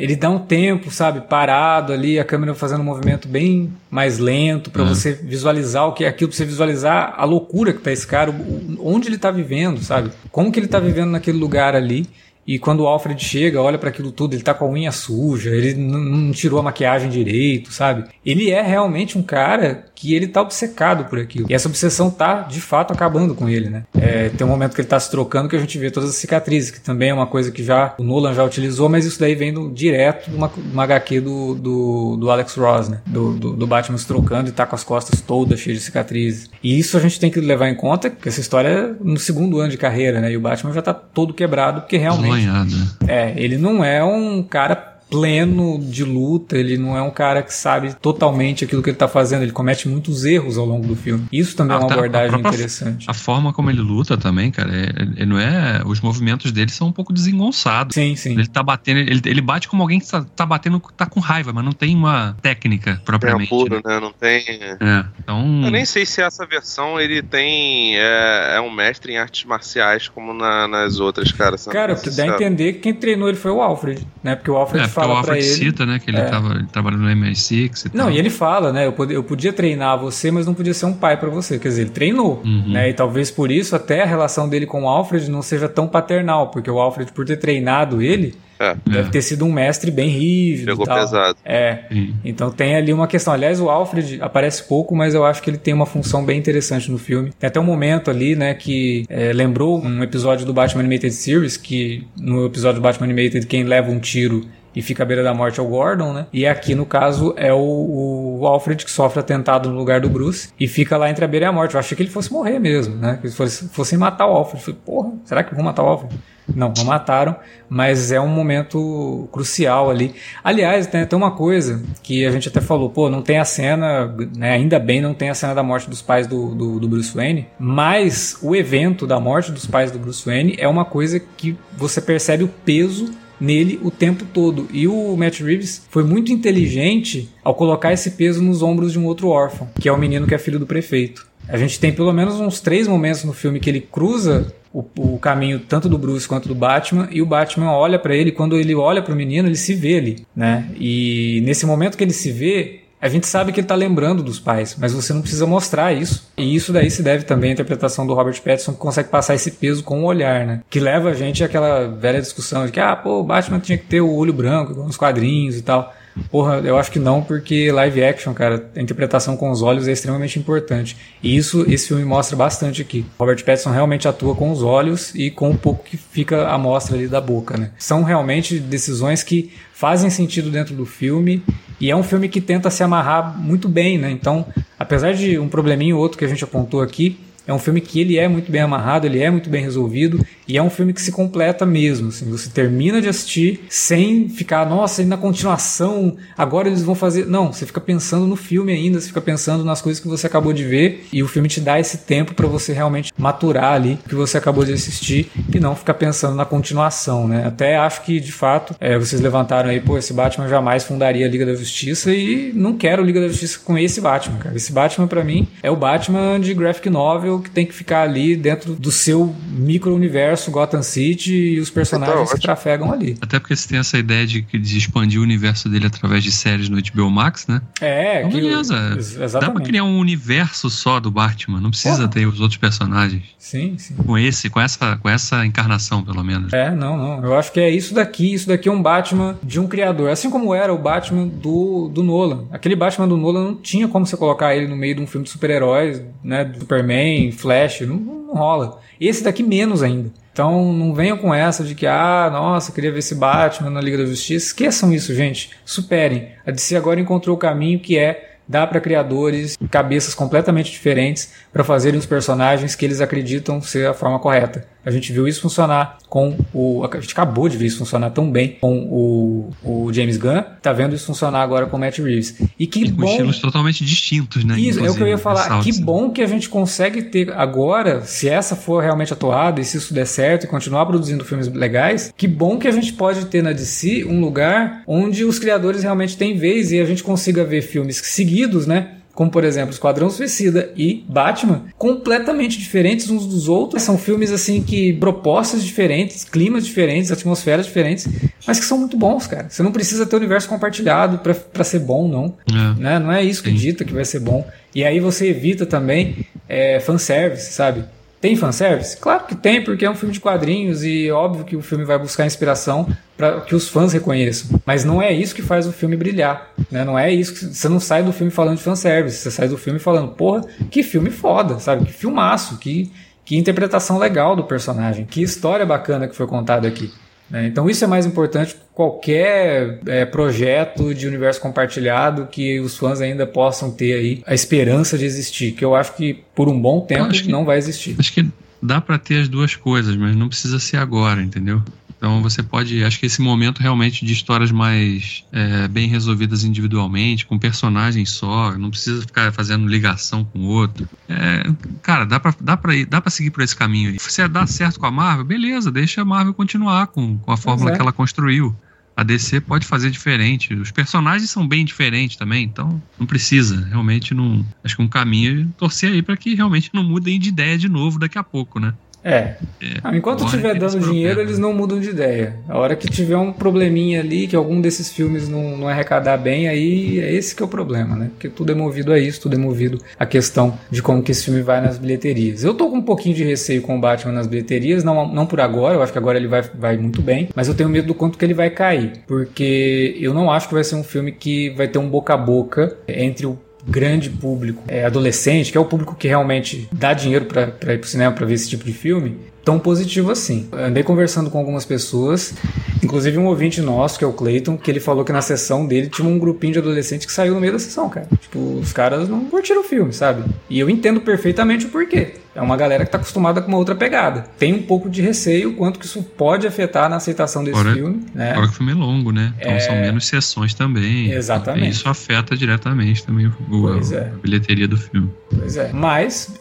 [0.00, 4.70] ele dá um tempo, sabe, parado ali, a câmera fazendo um movimento bem mais lento
[4.70, 4.86] pra É.
[4.86, 8.34] você visualizar o que é aquilo, pra você visualizar a loucura que tá esse cara,
[8.78, 10.10] onde ele tá vivendo, sabe?
[10.30, 12.06] Como que ele tá vivendo naquele lugar ali.
[12.50, 15.50] E quando o Alfred chega, olha pra aquilo tudo, ele tá com a unha suja,
[15.50, 18.06] ele não tirou a maquiagem direito, sabe?
[18.26, 21.46] Ele é realmente um cara que ele tá obcecado por aquilo.
[21.48, 23.84] E essa obsessão tá, de fato, acabando com ele, né?
[23.94, 26.16] É, tem um momento que ele tá se trocando que a gente vê todas as
[26.16, 29.36] cicatrizes, que também é uma coisa que já o Nolan já utilizou, mas isso daí
[29.36, 33.00] vem do, direto de uma, uma HQ do, do, do Alex Ross, né?
[33.06, 36.50] Do, do, do Batman se trocando e tá com as costas todas cheias de cicatrizes.
[36.64, 39.60] E isso a gente tem que levar em conta, que essa história é no segundo
[39.60, 40.32] ano de carreira, né?
[40.32, 42.86] E o Batman já tá todo quebrado, porque realmente Né?
[43.08, 47.52] é, ele não é um cara pleno de luta, ele não é um cara que
[47.52, 51.26] sabe totalmente aquilo que ele tá fazendo, ele comete muitos erros ao longo do filme.
[51.32, 53.06] Isso também é uma abordagem própria- interessante.
[53.08, 55.82] A forma como ele luta também, cara, é, é- não é.
[55.84, 57.94] Os movimentos dele são um pouco desengonçados.
[57.94, 58.32] Sim, sim.
[58.32, 61.52] Ele tá batendo, ele, ele bate como alguém que tá, tá batendo, tá com raiva,
[61.52, 63.48] mas não tem uma técnica É propriamente.
[63.48, 63.80] puro, né?
[63.84, 64.00] né?
[64.00, 64.40] Não tem.
[64.48, 65.62] É, então.
[65.64, 67.96] Eu nem sei se essa versão ele tem.
[67.96, 71.56] É, é um mestre em artes marciais como na- nas outras, cara.
[71.70, 74.36] Cara, que dá a entender que quem treinou ele foi o Alfred, né?
[74.36, 75.54] Porque o Alfred É, porque fala o Alfred ele.
[75.56, 76.24] cita, né, que ele, É.
[76.24, 78.12] tava, ele trabalhando no MI6 e Não, tal.
[78.14, 78.86] e ele fala, né?
[78.86, 81.58] Eu, pod- eu podia treinar você, mas não podia ser um pai pra você.
[81.58, 82.72] Quer dizer, ele treinou, Uhum.
[82.72, 82.88] né?
[82.90, 86.48] E talvez por isso até a relação dele com o Alfred não seja tão paternal,
[86.50, 90.66] porque o Alfred, por ter treinado ele, É, deve ter sido um mestre bem rígido.
[90.66, 90.98] pegou e tal.
[90.98, 91.38] pesado.
[91.46, 91.78] É.
[91.90, 92.14] Sim.
[92.22, 93.32] Então tem ali uma questão.
[93.32, 96.90] Aliás, o Alfred aparece pouco, mas eu acho que ele tem uma função bem interessante
[96.90, 97.32] no filme.
[97.38, 101.56] Tem até um momento ali, né, que é, lembrou um episódio do Batman Animated Series,
[101.56, 104.44] que no episódio do Batman Animated quem leva um tiro
[104.74, 106.26] e fica à beira da morte é o Gordon, né?
[106.32, 110.50] E aqui, no caso, é o, o Alfred que sofre atentado no lugar do Bruce
[110.58, 111.74] e fica lá entre a beira e a morte.
[111.74, 113.18] Eu achei que ele fosse morrer mesmo, né?
[113.20, 114.58] Que eles fossem, fossem matar o Alfred.
[114.58, 116.14] Eu falei, porra, será que vão matar o Alfred?
[116.54, 117.36] Não, não mataram,
[117.68, 120.14] mas é um momento crucial ali.
[120.42, 124.06] Aliás, tem até uma coisa que a gente até falou, pô, não tem a cena,
[124.36, 127.14] né, ainda bem não tem a cena da morte dos pais do, do, do Bruce
[127.14, 131.56] Wayne, mas o evento da morte dos pais do Bruce Wayne é uma coisa que
[131.76, 133.10] você percebe o peso
[133.40, 134.68] nele o tempo todo.
[134.72, 139.06] E o Matt Reeves foi muito inteligente ao colocar esse peso nos ombros de um
[139.06, 141.26] outro órfão, que é o menino que é filho do prefeito.
[141.48, 145.18] A gente tem pelo menos uns três momentos no filme que ele cruza o, o
[145.18, 148.30] caminho tanto do Bruce quanto do Batman e o Batman olha para ele.
[148.30, 150.70] Quando ele olha para o menino, ele se vê ali, né?
[150.78, 154.38] E nesse momento que ele se vê, a gente sabe que ele está lembrando dos
[154.38, 156.28] pais, mas você não precisa mostrar isso.
[156.36, 159.52] E isso daí se deve também à interpretação do Robert Pattinson, que consegue passar esse
[159.52, 160.60] peso com o olhar, né?
[160.68, 163.86] Que leva a gente àquela velha discussão de que, ah, pô, o Batman tinha que
[163.86, 165.94] ter o olho branco, com os quadrinhos e tal.
[166.30, 169.92] Porra, eu acho que não, porque live action, cara, a interpretação com os olhos é
[169.92, 170.96] extremamente importante.
[171.22, 173.06] E isso esse filme mostra bastante aqui.
[173.18, 176.96] Robert Pattinson realmente atua com os olhos e com o pouco que fica a mostra
[176.96, 177.70] ali da boca, né?
[177.78, 181.42] São realmente decisões que fazem sentido dentro do filme
[181.80, 184.10] e é um filme que tenta se amarrar muito bem, né?
[184.10, 184.46] Então,
[184.78, 187.18] apesar de um probleminho ou outro que a gente apontou aqui,
[187.50, 190.56] é um filme que ele é muito bem amarrado, ele é muito bem resolvido e
[190.56, 192.08] é um filme que se completa mesmo.
[192.08, 197.26] Assim, você termina de assistir sem ficar, nossa, e na continuação, agora eles vão fazer.
[197.26, 200.52] Não, você fica pensando no filme ainda, você fica pensando nas coisas que você acabou
[200.52, 204.08] de ver e o filme te dá esse tempo para você realmente maturar ali o
[204.08, 207.44] que você acabou de assistir e não ficar pensando na continuação, né?
[207.46, 211.28] Até acho que de fato é, vocês levantaram aí, pô, esse Batman jamais fundaria a
[211.28, 214.56] Liga da Justiça e não quero Liga da Justiça com esse Batman, cara.
[214.56, 218.36] Esse Batman para mim é o Batman de graphic novel que tem que ficar ali
[218.36, 223.16] dentro do seu micro-universo universo Gotham City e os personagens então, que trafegam ali.
[223.20, 226.68] Até porque você tem essa ideia de, de expandir o universo dele através de séries
[226.68, 227.60] no HBO Max, né?
[227.80, 228.94] É, então, beleza.
[228.96, 229.40] Exatamente.
[229.40, 232.08] Dá pra criar um universo só do Batman, não precisa Porra.
[232.08, 233.22] ter os outros personagens.
[233.38, 233.94] Sim, sim.
[233.94, 236.52] Com esse, com essa, com essa encarnação, pelo menos.
[236.52, 237.24] É, não, não.
[237.24, 238.34] Eu acho que é isso daqui.
[238.34, 240.10] Isso daqui é um Batman de um criador.
[240.10, 242.44] Assim como era o Batman do, do Nolan.
[242.50, 245.24] Aquele Batman do Nolan não tinha como você colocar ele no meio de um filme
[245.24, 246.52] de super-heróis, né?
[246.58, 247.80] Superman, Flash.
[247.82, 248.80] Não, não rola.
[249.00, 250.10] Esse daqui menos ainda.
[250.32, 253.98] Então não venham com essa de que, ah, nossa, queria ver esse Batman na Liga
[253.98, 254.46] da Justiça.
[254.46, 255.50] Esqueçam isso, gente.
[255.64, 256.28] Superem.
[256.46, 261.62] A DC agora encontrou o caminho que é dar para criadores cabeças completamente diferentes para
[261.62, 264.66] fazerem os personagens que eles acreditam ser a forma correta.
[264.84, 266.84] A gente viu isso funcionar com o.
[266.84, 270.72] A gente acabou de ver isso funcionar tão bem com o, o James Gunn, tá
[270.72, 272.40] vendo isso funcionar agora com o Matt Reeves.
[272.58, 273.04] E que e bom.
[273.04, 274.58] estilos totalmente distintos, né?
[274.58, 275.62] Isso, é o que eu ia falar.
[275.62, 279.76] Que bom que a gente consegue ter agora, se essa for realmente atuada e se
[279.76, 283.42] isso der certo e continuar produzindo filmes legais, que bom que a gente pode ter
[283.42, 287.62] na DC um lugar onde os criadores realmente têm vez e a gente consiga ver
[287.62, 288.99] filmes seguidos, né?
[289.20, 293.82] Como por exemplo Esquadrão Suicida e Batman, completamente diferentes uns dos outros.
[293.82, 298.08] São filmes assim que propostas diferentes, climas diferentes, atmosferas diferentes,
[298.46, 299.50] mas que são muito bons, cara.
[299.50, 302.34] Você não precisa ter o universo compartilhado para ser bom, não.
[302.50, 302.80] É.
[302.80, 302.98] Né?
[302.98, 304.48] Não é isso que dita que vai ser bom.
[304.74, 307.84] E aí você evita também é, fanservice, sabe?
[308.20, 308.98] Tem fanservice?
[308.98, 311.98] Claro que tem, porque é um filme de quadrinhos e óbvio que o filme vai
[311.98, 314.60] buscar inspiração para que os fãs reconheçam.
[314.66, 316.50] Mas não é isso que faz o filme brilhar.
[316.70, 316.84] Né?
[316.84, 317.46] Não é isso que.
[317.46, 320.82] Você não sai do filme falando de fanservice, você sai do filme falando, porra, que
[320.82, 321.86] filme foda, sabe?
[321.86, 322.92] Que filmaço, que,
[323.24, 326.92] que interpretação legal do personagem, que história bacana que foi contada aqui.
[327.30, 327.46] Né?
[327.46, 333.00] Então isso é mais importante que qualquer é, projeto de universo compartilhado que os fãs
[333.00, 336.80] ainda possam ter aí a esperança de existir, que eu acho que por um bom
[336.80, 337.94] tempo não vai existir.
[337.98, 338.26] Acho que
[338.60, 341.62] dá para ter as duas coisas, mas não precisa ser agora, entendeu?
[342.00, 342.82] Então você pode.
[342.82, 348.56] Acho que esse momento realmente de histórias mais é, bem resolvidas individualmente, com personagens só,
[348.56, 350.88] não precisa ficar fazendo ligação com o outro.
[351.06, 351.42] É,
[351.82, 353.98] cara, dá pra, dá, pra ir, dá pra seguir por esse caminho aí.
[354.00, 357.72] Se dá certo com a Marvel, beleza, deixa a Marvel continuar com, com a fórmula
[357.72, 357.74] é.
[357.74, 358.56] que ela construiu.
[358.96, 360.54] A DC pode fazer diferente.
[360.54, 363.62] Os personagens são bem diferentes também, então não precisa.
[363.66, 364.44] Realmente não.
[364.64, 367.68] Acho que um caminho é torcer aí para que realmente não mudem de ideia de
[367.68, 368.72] novo daqui a pouco, né?
[369.04, 369.12] É.
[369.12, 369.36] é.
[369.82, 372.36] Ah, enquanto estiver dando dinheiro, eles não mudam de ideia.
[372.48, 376.48] A hora que tiver um probleminha ali, que algum desses filmes não, não arrecadar bem,
[376.48, 378.10] aí é esse que é o problema, né?
[378.10, 381.24] Porque tudo é movido a isso, tudo é movido a questão de como que esse
[381.24, 382.44] filme vai nas bilheterias.
[382.44, 385.40] Eu tô com um pouquinho de receio com o Batman nas bilheterias, não, não por
[385.40, 387.94] agora, eu acho que agora ele vai, vai muito bem, mas eu tenho medo do
[387.94, 388.92] quanto que ele vai cair.
[389.06, 392.16] Porque eu não acho que vai ser um filme que vai ter um boca a
[392.16, 397.26] boca entre o grande público é, adolescente, que é o público que realmente dá dinheiro
[397.26, 400.48] para ir pro cinema para ver esse tipo de filme, tão positivo assim.
[400.52, 402.34] Eu andei conversando com algumas pessoas,
[402.82, 405.88] inclusive um ouvinte nosso, que é o Clayton, que ele falou que na sessão dele
[405.88, 408.06] tinha um grupinho de adolescentes que saiu no meio da sessão, cara.
[408.20, 410.24] Tipo, os caras não curtiram o filme, sabe?
[410.48, 412.14] E eu entendo perfeitamente o porquê.
[412.32, 414.26] É uma galera que tá acostumada com uma outra pegada.
[414.38, 418.06] Tem um pouco de receio quanto que isso pode afetar na aceitação desse fora, filme.
[418.14, 418.34] Né?
[418.34, 419.34] Fora que o filme é longo, né?
[419.38, 419.58] Então é...
[419.58, 421.10] são menos sessões também.
[421.10, 421.70] Exatamente.
[421.70, 424.12] Isso afeta diretamente também o, a, é.
[424.14, 425.10] a bilheteria do filme.
[425.36, 425.72] Pois é.
[425.72, 426.32] Mas,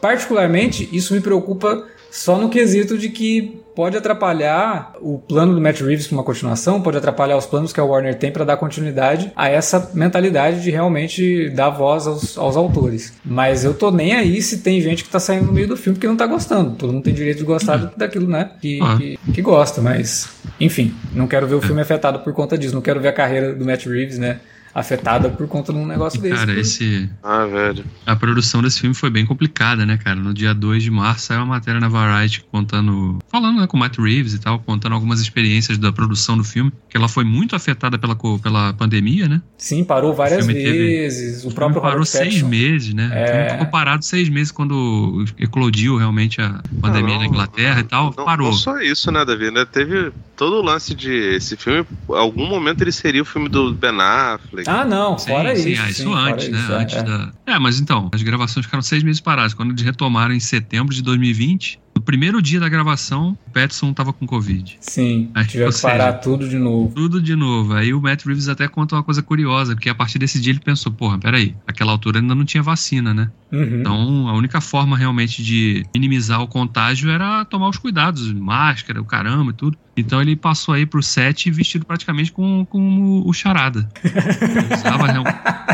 [0.00, 5.80] particularmente, isso me preocupa só no quesito de que pode atrapalhar o plano do Matt
[5.80, 9.32] Reeves para uma continuação, pode atrapalhar os planos que a Warner tem para dar continuidade
[9.34, 13.14] a essa mentalidade de realmente dar voz aos, aos autores.
[13.24, 15.98] Mas eu tô nem aí se tem gente que tá saindo no meio do filme
[15.98, 16.72] que não tá gostando.
[16.76, 17.90] Todo mundo tem direito de gostar Uhum.
[17.96, 18.50] daquilo, né?
[18.60, 18.98] Que, Ah.
[18.98, 20.28] que, que gosta, mas.
[20.60, 22.74] Enfim, não quero ver o filme afetado por conta disso.
[22.74, 24.38] Não quero ver a carreira do Matt Reeves, né?
[24.74, 26.34] Afetada por conta de um negócio desse.
[26.34, 27.84] Cara, por- esse, Ah, velho.
[28.06, 30.16] a produção desse filme foi bem complicada, né, cara?
[30.16, 33.18] No dia 2 de março saiu uma matéria na Variety contando.
[33.30, 36.72] Falando né, com o Matt Reeves e tal, contando algumas experiências da produção do filme.
[36.88, 39.42] Que ela foi muito afetada pela, pela pandemia, né?
[39.58, 41.44] Sim, parou várias O filme teve- vezes.
[41.44, 43.10] O O próprio filme parou Robert seis meses, né?
[43.12, 43.24] É.
[43.24, 47.84] O filme ficou parado seis meses quando eclodiu realmente a pandemia Não, na Inglaterra e
[47.84, 48.14] tal.
[48.16, 48.46] Não, parou.
[48.48, 49.50] não só isso, né, Davi?
[49.50, 49.64] Né?
[49.64, 51.12] Teve todo o lance de.
[51.12, 54.61] Esse filme, em algum momento ele seria o filme do Ben Affleck.
[54.66, 55.82] Ah, não, Sim, fora sim, isso.
[55.82, 56.58] ah, isso sim, antes, né?
[56.58, 57.02] isso, é, antes é.
[57.02, 57.32] da.
[57.46, 59.54] É, mas então, as gravações ficaram seis meses paradas.
[59.54, 64.12] Quando eles retomaram em setembro de 2020, no primeiro dia da gravação, o Petson tava
[64.12, 64.76] com Covid.
[64.80, 66.94] Sim, Aí, tiveram ou que parar seja, tudo de novo.
[66.94, 67.74] Tudo de novo.
[67.74, 70.60] Aí o Matt Reeves até conta uma coisa curiosa, porque a partir desse dia ele
[70.60, 73.30] pensou, porra, peraí, aquela altura ainda não tinha vacina, né?
[73.52, 73.80] Uhum.
[73.80, 79.04] Então, a única forma realmente de minimizar o contágio era tomar os cuidados, máscara, o
[79.04, 79.76] caramba e tudo.
[79.94, 83.86] Então ele passou aí pro set vestido praticamente com, com o charada.
[84.02, 85.24] Ele usava real-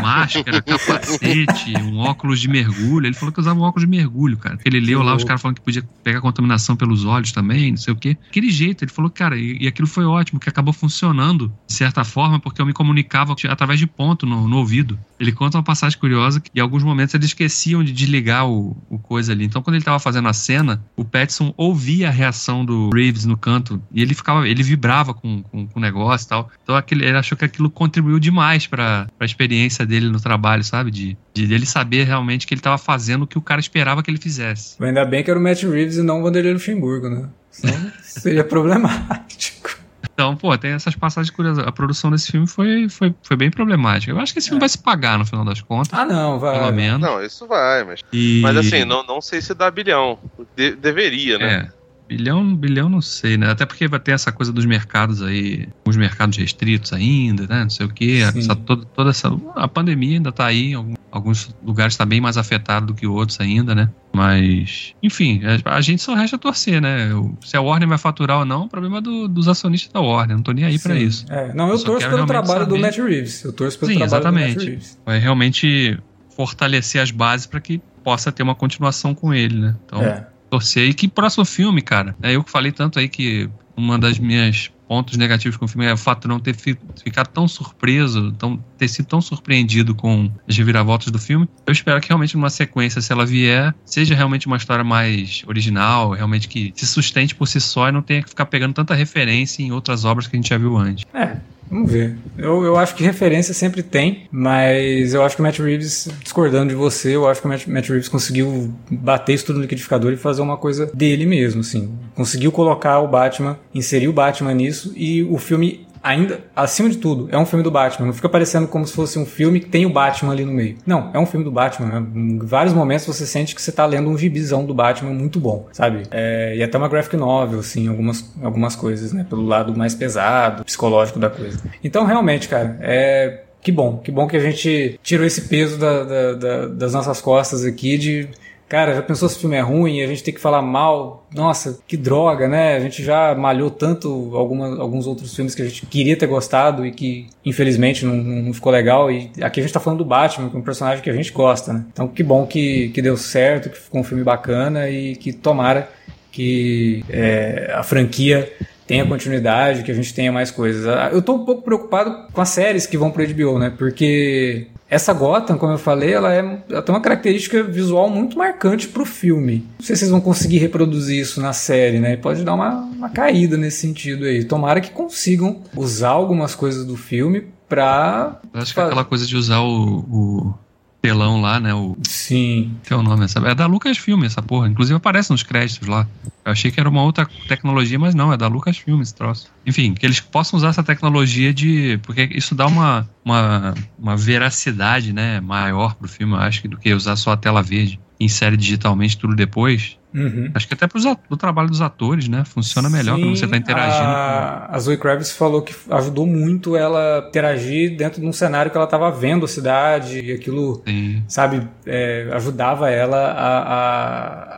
[0.01, 3.05] máscara, capacete, um óculos de mergulho.
[3.07, 4.57] Ele falou que usava um óculos de mergulho, cara.
[4.65, 7.93] Ele leu lá os caras falando que podia pegar contaminação pelos olhos também, não sei
[7.93, 8.17] o quê.
[8.29, 12.03] Aquele jeito, ele falou, cara, e, e aquilo foi ótimo, que acabou funcionando de certa
[12.03, 14.99] forma, porque eu me comunicava através de ponto no, no ouvido.
[15.19, 17.33] Ele conta uma passagem curiosa que em alguns momentos eles
[17.69, 19.45] esqueciam de desligar o, o coisa ali.
[19.45, 23.37] Então, quando ele tava fazendo a cena, o Petson ouvia a reação do Reeves no
[23.37, 26.51] canto e ele ficava, ele vibrava com, com, com o negócio e tal.
[26.63, 30.91] Então, aquele, ele achou que aquilo contribuiu demais pra, pra experiência dele no trabalho, sabe?
[30.91, 34.09] De, de ele saber realmente que ele tava fazendo o que o cara esperava que
[34.09, 34.81] ele fizesse.
[34.81, 37.29] Ainda bem que era o Matt Reeves e não o Vanderlei Luxemburgo, né?
[37.51, 39.78] Senão seria problemático.
[40.19, 41.65] Então, pô, tem essas passagens curiosas.
[41.65, 44.11] A produção desse filme foi, foi, foi bem problemática.
[44.11, 46.59] Eu acho que esse filme vai se pagar no final das contas, Ah, não, vai.
[46.59, 46.99] pelo menos.
[46.99, 48.01] Não, isso vai, mas.
[48.11, 50.19] E- Mas assim, não, não sei se dá bilhão.
[50.57, 51.53] De- deveria, né?
[51.53, 51.79] É.
[52.09, 53.49] Bilhão, bilhão não sei, né?
[53.51, 57.63] Até porque vai ter essa coisa dos mercados aí, os mercados restritos ainda, né?
[57.63, 58.21] Não sei o quê.
[58.21, 59.31] Essa, toda, toda essa.
[59.55, 60.73] A pandemia ainda tá aí,
[61.11, 63.89] alguns lugares está bem mais afetado do que outros ainda, né?
[64.13, 67.09] Mas, enfim, a, a gente só resta torcer, né?
[67.45, 70.35] Se a Warner vai faturar ou não, o problema é do- dos acionistas da Warner.
[70.35, 71.01] Não tô nem aí pra Sim.
[71.05, 71.25] isso.
[71.29, 72.81] É, não, eu, Eu torço pelo trabalho do saber.
[72.81, 73.43] Matt Reeves.
[73.43, 74.69] Eu torço pelo Sim, trabalho do Matt exatamente.
[74.69, 74.99] Reeves.
[75.05, 75.97] Vai realmente
[76.35, 79.75] fortalecer as bases para que possa ter uma continuação com ele, né?
[79.85, 80.27] Então, É.
[80.49, 80.87] torcer.
[80.89, 82.15] E que próximo filme, cara?
[82.21, 85.85] É eu que falei tanto aí que uma das minhas pontos negativos com o filme
[85.85, 89.93] é o fato de não ter fi- ficado tão surpreso, tão, ter sido tão surpreendido
[89.93, 91.47] com as reviravoltas do filme.
[91.67, 96.13] Eu espero que realmente numa sequência, se ela vier, seja realmente uma história mais original,
[96.13, 99.61] realmente que se sustente por si só e não tenha que ficar pegando tanta referência
[99.61, 101.05] em outras obras que a gente já viu antes.
[101.13, 101.37] É,
[101.69, 102.15] vamos ver.
[102.37, 106.69] Eu, eu acho que referência sempre tem, mas eu acho que o Matt Reeves, discordando
[106.69, 110.11] de você, eu acho que o Matt, Matt Reeves conseguiu bater isso tudo no liquidificador
[110.11, 111.93] e fazer uma coisa dele mesmo, assim.
[112.15, 117.27] Conseguiu colocar o Batman, inserir o Batman nisso e o filme ainda, acima de tudo,
[117.31, 118.07] é um filme do Batman.
[118.07, 120.77] Não fica parecendo como se fosse um filme que tem o Batman ali no meio.
[120.85, 121.99] Não, é um filme do Batman.
[121.99, 122.05] né?
[122.15, 125.67] Em vários momentos você sente que você tá lendo um gibizão do Batman muito bom,
[125.71, 126.03] sabe?
[126.11, 129.25] É, e até uma graphic novel, assim, algumas, algumas coisas, né?
[129.29, 131.59] Pelo lado mais pesado, psicológico da coisa.
[131.83, 133.43] Então, realmente, cara, é...
[133.61, 137.19] Que bom, que bom que a gente tirou esse peso da- da- da- das nossas
[137.19, 138.29] costas aqui de
[138.69, 141.27] Cara, já pensou se o filme é ruim a gente tem que falar mal?
[141.33, 142.75] Nossa, que droga, né?
[142.75, 146.85] A gente já malhou tanto alguma, alguns outros filmes que a gente queria ter gostado
[146.85, 149.11] e que, infelizmente, não, não ficou legal.
[149.11, 151.31] E aqui a gente tá falando do Batman, que é um personagem que a gente
[151.31, 151.83] gosta, né?
[151.91, 155.89] Então, que bom que, que deu certo, que ficou um filme bacana e que tomara
[156.31, 158.53] que é, a franquia
[158.85, 160.87] tenha continuidade, que a gente tenha mais coisas.
[160.87, 163.73] Ah, Eu tô um pouco preocupado com as séries que vão pro HBO, né?
[163.75, 168.87] Porque essa Gotham, como eu falei, ela, é, ela tem uma característica visual muito marcante
[168.87, 169.65] pro filme.
[169.77, 172.17] Não sei se vocês vão conseguir reproduzir isso na série, né?
[172.17, 174.43] Pode dar uma, uma caída nesse sentido aí.
[174.43, 178.39] Tomara que consigam usar algumas coisas do filme pra.
[178.51, 180.53] Eu acho que é aquela coisa de usar o, o
[181.01, 181.73] telão lá, né?
[181.73, 182.75] O, Sim.
[182.83, 183.25] que é o nome?
[183.25, 184.67] Essa, é da Lucasfilm essa porra.
[184.67, 186.07] Inclusive aparece nos créditos lá.
[186.43, 189.49] Eu achei que era uma outra tecnologia, mas não, é da Lucasfilm esse troço.
[189.65, 191.99] Enfim, que eles possam usar essa tecnologia de.
[192.03, 195.39] Porque isso dá uma, uma, uma veracidade, né?
[195.39, 197.99] Maior pro filme, eu acho, do que usar só a tela verde.
[198.19, 199.98] Insere digitalmente tudo depois.
[200.13, 200.49] Uhum.
[200.55, 202.43] Acho que até pro, pro trabalho dos atores, né?
[202.43, 204.05] Funciona melhor Sim, quando você tá interagindo.
[204.07, 208.77] A, a Zoe Kravitz falou que ajudou muito ela interagir dentro de um cenário que
[208.77, 211.23] ela estava vendo a cidade e aquilo, Sim.
[211.27, 213.59] sabe, é, ajudava ela a,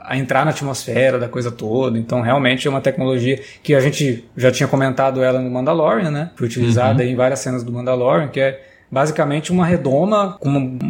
[0.08, 1.98] a, a entrar na atmosfera da coisa toda.
[1.98, 6.32] Então, realmente é uma tecnologia que a gente já tinha comentado ela no Mandalorian, né?
[6.36, 7.10] Foi utilizada Uhum.
[7.10, 10.50] em várias cenas do Mandalorian, que é basicamente uma redoma com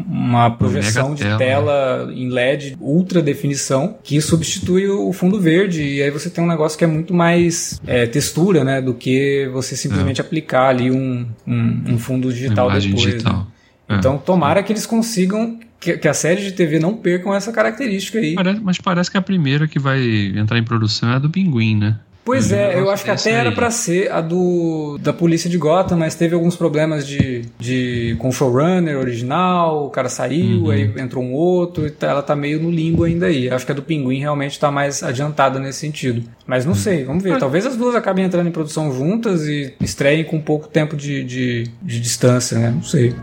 [0.10, 6.10] uma projeção de tela em LED ultra definição que substitui o fundo verde e aí
[6.10, 10.20] você tem um negócio que é muito mais é, textura, né, do que você simplesmente
[10.20, 12.86] aplicar ali um, um, um fundo digital depois.
[12.86, 13.12] né?
[13.12, 13.48] digital.
[13.88, 13.96] É.
[13.96, 18.20] Então tomara que eles consigam que, que a série de TV não percam essa característica
[18.20, 18.36] aí.
[18.36, 20.00] Parece- mas parece que a primeira que vai
[20.36, 21.98] entrar em produção é a do Pinguim, né?
[22.24, 25.50] Pois Um é, eu acho que desse até era pra ser a do da polícia
[25.50, 30.66] de Gotham, mas teve alguns problemas de, de com o showrunner original, o cara saiu,
[30.66, 30.70] Uhum.
[30.70, 33.50] aí entrou um outro, e tá- ela tá meio no limbo ainda aí.
[33.50, 36.24] Acho que a do Pinguim realmente tá mais adiantada nesse sentido.
[36.46, 37.32] Mas não sei, vamos ver.
[37.32, 41.24] Mas- Talvez as duas acabem entrando em produção juntas e estreiem com pouco tempo de,
[41.24, 42.70] de, de distância, né?
[42.70, 43.16] Não sei.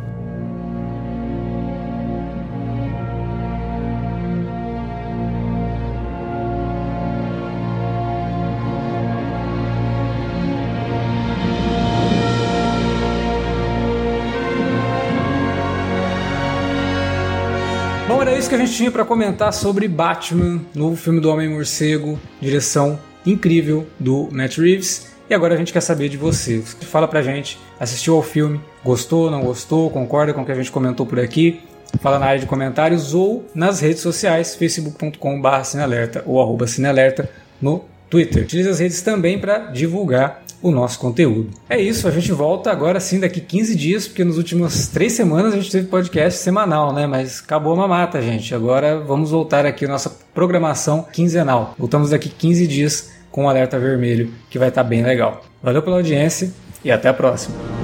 [18.48, 23.86] Isso que a gente tinha pra comentar sobre Batman, novo filme do Homem-Morcego, direção incrível
[24.00, 25.08] do Matt Reeves.
[25.28, 26.62] E agora a gente quer saber de você.
[26.62, 30.72] Fala pra gente, assistiu ao filme, gostou, não gostou, concorda com o que a gente
[30.72, 31.60] comentou por aqui?
[32.00, 37.28] Fala na área de comentários ou nas redes sociais, facebook.com.br cinealerta ou arroba cinealerta
[37.60, 38.44] no Twitter.
[38.44, 41.50] Utilize as redes também para divulgar o nosso conteúdo.
[41.68, 45.52] É isso, a gente volta agora sim daqui 15 dias, porque nas últimas três semanas
[45.52, 47.06] a gente teve podcast semanal, né?
[47.06, 48.54] Mas acabou a mamata, gente.
[48.54, 51.74] Agora vamos voltar aqui à nossa programação quinzenal.
[51.78, 55.42] Voltamos daqui 15 dias com o Alerta Vermelho, que vai estar bem legal.
[55.62, 56.52] Valeu pela audiência
[56.84, 57.77] e até a próxima.